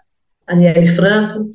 Aniele 0.46 0.86
Franco, 0.88 1.48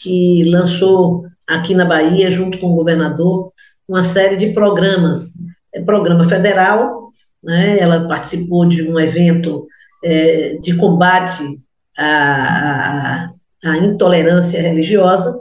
que 0.00 0.44
lançou 0.44 1.26
aqui 1.48 1.74
na 1.74 1.84
Bahia, 1.84 2.30
junto 2.30 2.58
com 2.58 2.68
o 2.68 2.74
governador, 2.74 3.52
uma 3.88 4.04
série 4.04 4.36
de 4.36 4.52
programas. 4.52 5.32
É 5.74 5.80
programa 5.80 6.24
federal, 6.24 7.10
né, 7.42 7.78
ela 7.78 8.06
participou 8.06 8.66
de 8.66 8.82
um 8.82 8.98
evento 8.98 9.66
é, 10.04 10.58
de 10.60 10.76
combate 10.76 11.60
à, 11.96 13.26
à, 13.64 13.70
à 13.70 13.76
intolerância 13.78 14.60
religiosa, 14.60 15.40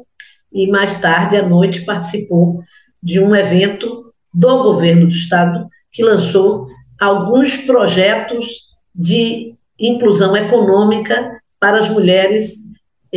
e 0.51 0.67
mais 0.67 0.95
tarde, 0.99 1.35
à 1.35 1.43
noite, 1.43 1.85
participou 1.85 2.61
de 3.03 3.19
um 3.19 3.35
evento 3.35 4.13
do 4.33 4.63
governo 4.63 5.07
do 5.07 5.13
Estado 5.13 5.67
que 5.91 6.03
lançou 6.03 6.67
alguns 6.99 7.57
projetos 7.57 8.67
de 8.93 9.53
inclusão 9.79 10.35
econômica 10.35 11.39
para 11.59 11.77
as 11.77 11.89
mulheres 11.89 12.66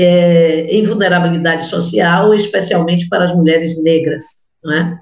é, 0.00 0.66
em 0.74 0.82
vulnerabilidade 0.82 1.66
social, 1.66 2.32
especialmente 2.34 3.08
para 3.08 3.24
as 3.24 3.34
mulheres 3.34 3.82
negras. 3.82 4.24
É? 4.66 4.94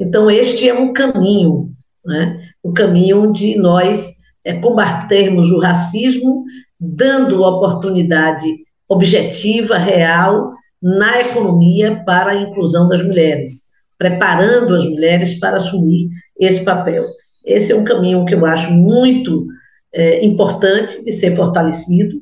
Então, 0.00 0.30
este 0.30 0.68
é 0.68 0.74
um 0.74 0.92
caminho, 0.92 1.70
né? 2.04 2.40
o 2.62 2.72
caminho 2.72 3.32
de 3.32 3.56
nós 3.56 4.12
é, 4.44 4.54
combatermos 4.54 5.50
o 5.50 5.60
racismo, 5.60 6.44
dando 6.78 7.42
oportunidade 7.42 8.48
objetiva, 8.88 9.78
real, 9.78 10.52
na 10.82 11.20
economia 11.20 12.02
para 12.04 12.32
a 12.32 12.42
inclusão 12.42 12.88
das 12.88 13.02
mulheres, 13.02 13.62
preparando 13.96 14.74
as 14.74 14.84
mulheres 14.84 15.38
para 15.38 15.58
assumir 15.58 16.08
esse 16.38 16.64
papel. 16.64 17.04
Esse 17.44 17.70
é 17.70 17.76
um 17.76 17.84
caminho 17.84 18.24
que 18.24 18.34
eu 18.34 18.44
acho 18.44 18.72
muito 18.72 19.46
é, 19.94 20.24
importante 20.24 21.00
de 21.02 21.12
ser 21.12 21.36
fortalecido, 21.36 22.20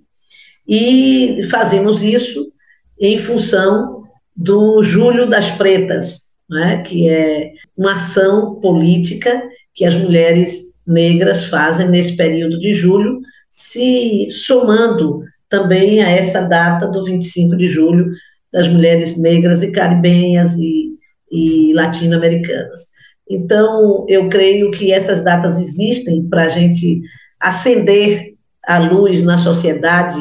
e 0.70 1.42
fazemos 1.50 2.00
isso 2.00 2.52
em 3.00 3.18
função 3.18 4.04
do 4.36 4.80
Julho 4.84 5.28
das 5.28 5.50
Pretas, 5.50 6.30
né, 6.48 6.82
que 6.82 7.08
é 7.08 7.50
uma 7.76 7.94
ação 7.94 8.54
política 8.60 9.42
que 9.74 9.84
as 9.84 9.96
mulheres 9.96 10.76
negras 10.86 11.44
fazem 11.44 11.88
nesse 11.88 12.16
período 12.16 12.56
de 12.60 12.72
julho, 12.72 13.18
se 13.50 14.28
somando 14.30 15.22
também 15.48 16.02
a 16.02 16.08
essa 16.08 16.42
data 16.42 16.86
do 16.86 17.04
25 17.04 17.56
de 17.56 17.66
julho 17.66 18.08
das 18.52 18.68
mulheres 18.68 19.16
negras 19.16 19.62
e 19.62 19.72
caribenhas 19.72 20.54
e, 20.54 20.90
e 21.32 21.72
latino-americanas. 21.74 22.90
Então, 23.28 24.06
eu 24.08 24.28
creio 24.28 24.70
que 24.70 24.92
essas 24.92 25.22
datas 25.24 25.58
existem 25.58 26.28
para 26.28 26.44
a 26.44 26.48
gente 26.48 27.00
acender 27.40 28.34
a 28.66 28.78
luz 28.78 29.22
na 29.22 29.38
sociedade 29.38 30.20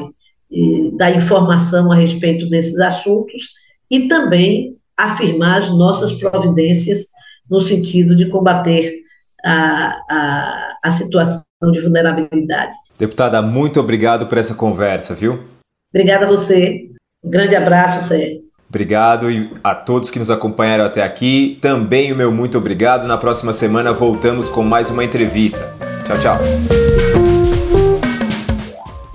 da 0.98 1.12
informação 1.12 1.92
a 1.92 1.96
respeito 1.96 2.50
desses 2.50 2.80
assuntos 2.80 3.52
e 3.90 4.08
também 4.08 4.76
afirmar 4.98 5.60
as 5.60 5.70
nossas 5.70 6.12
providências 6.14 7.08
no 7.50 7.62
sentido 7.62 8.16
de 8.16 8.30
combater 8.30 9.00
a, 9.44 9.96
a, 10.10 10.70
a 10.86 10.92
situação 10.92 11.44
de 11.72 11.80
vulnerabilidade. 11.80 12.76
Deputada, 12.98 13.42
muito 13.42 13.80
obrigado 13.80 14.28
por 14.28 14.38
essa 14.38 14.54
conversa, 14.56 15.16
viu? 15.16 15.44
Obrigada 15.94 16.26
a 16.26 16.28
você. 16.28 16.90
Um 17.24 17.30
grande 17.30 17.56
abraço, 17.56 18.08
Sérgio. 18.08 18.50
Obrigado 18.70 19.32
e 19.32 19.50
a 19.64 19.74
todos 19.74 20.12
que 20.12 20.20
nos 20.20 20.30
acompanharam 20.30 20.86
até 20.86 21.02
aqui. 21.02 21.58
Também 21.60 22.14
o 22.14 22.16
meu 22.16 22.32
muito 22.32 22.58
obrigado. 22.58 23.08
Na 23.08 23.18
próxima 23.18 23.52
semana 23.52 23.92
voltamos 23.92 24.48
com 24.48 24.62
mais 24.62 24.92
uma 24.92 25.04
entrevista. 25.04 25.74
Tchau, 26.06 26.20
tchau. 26.20 27.09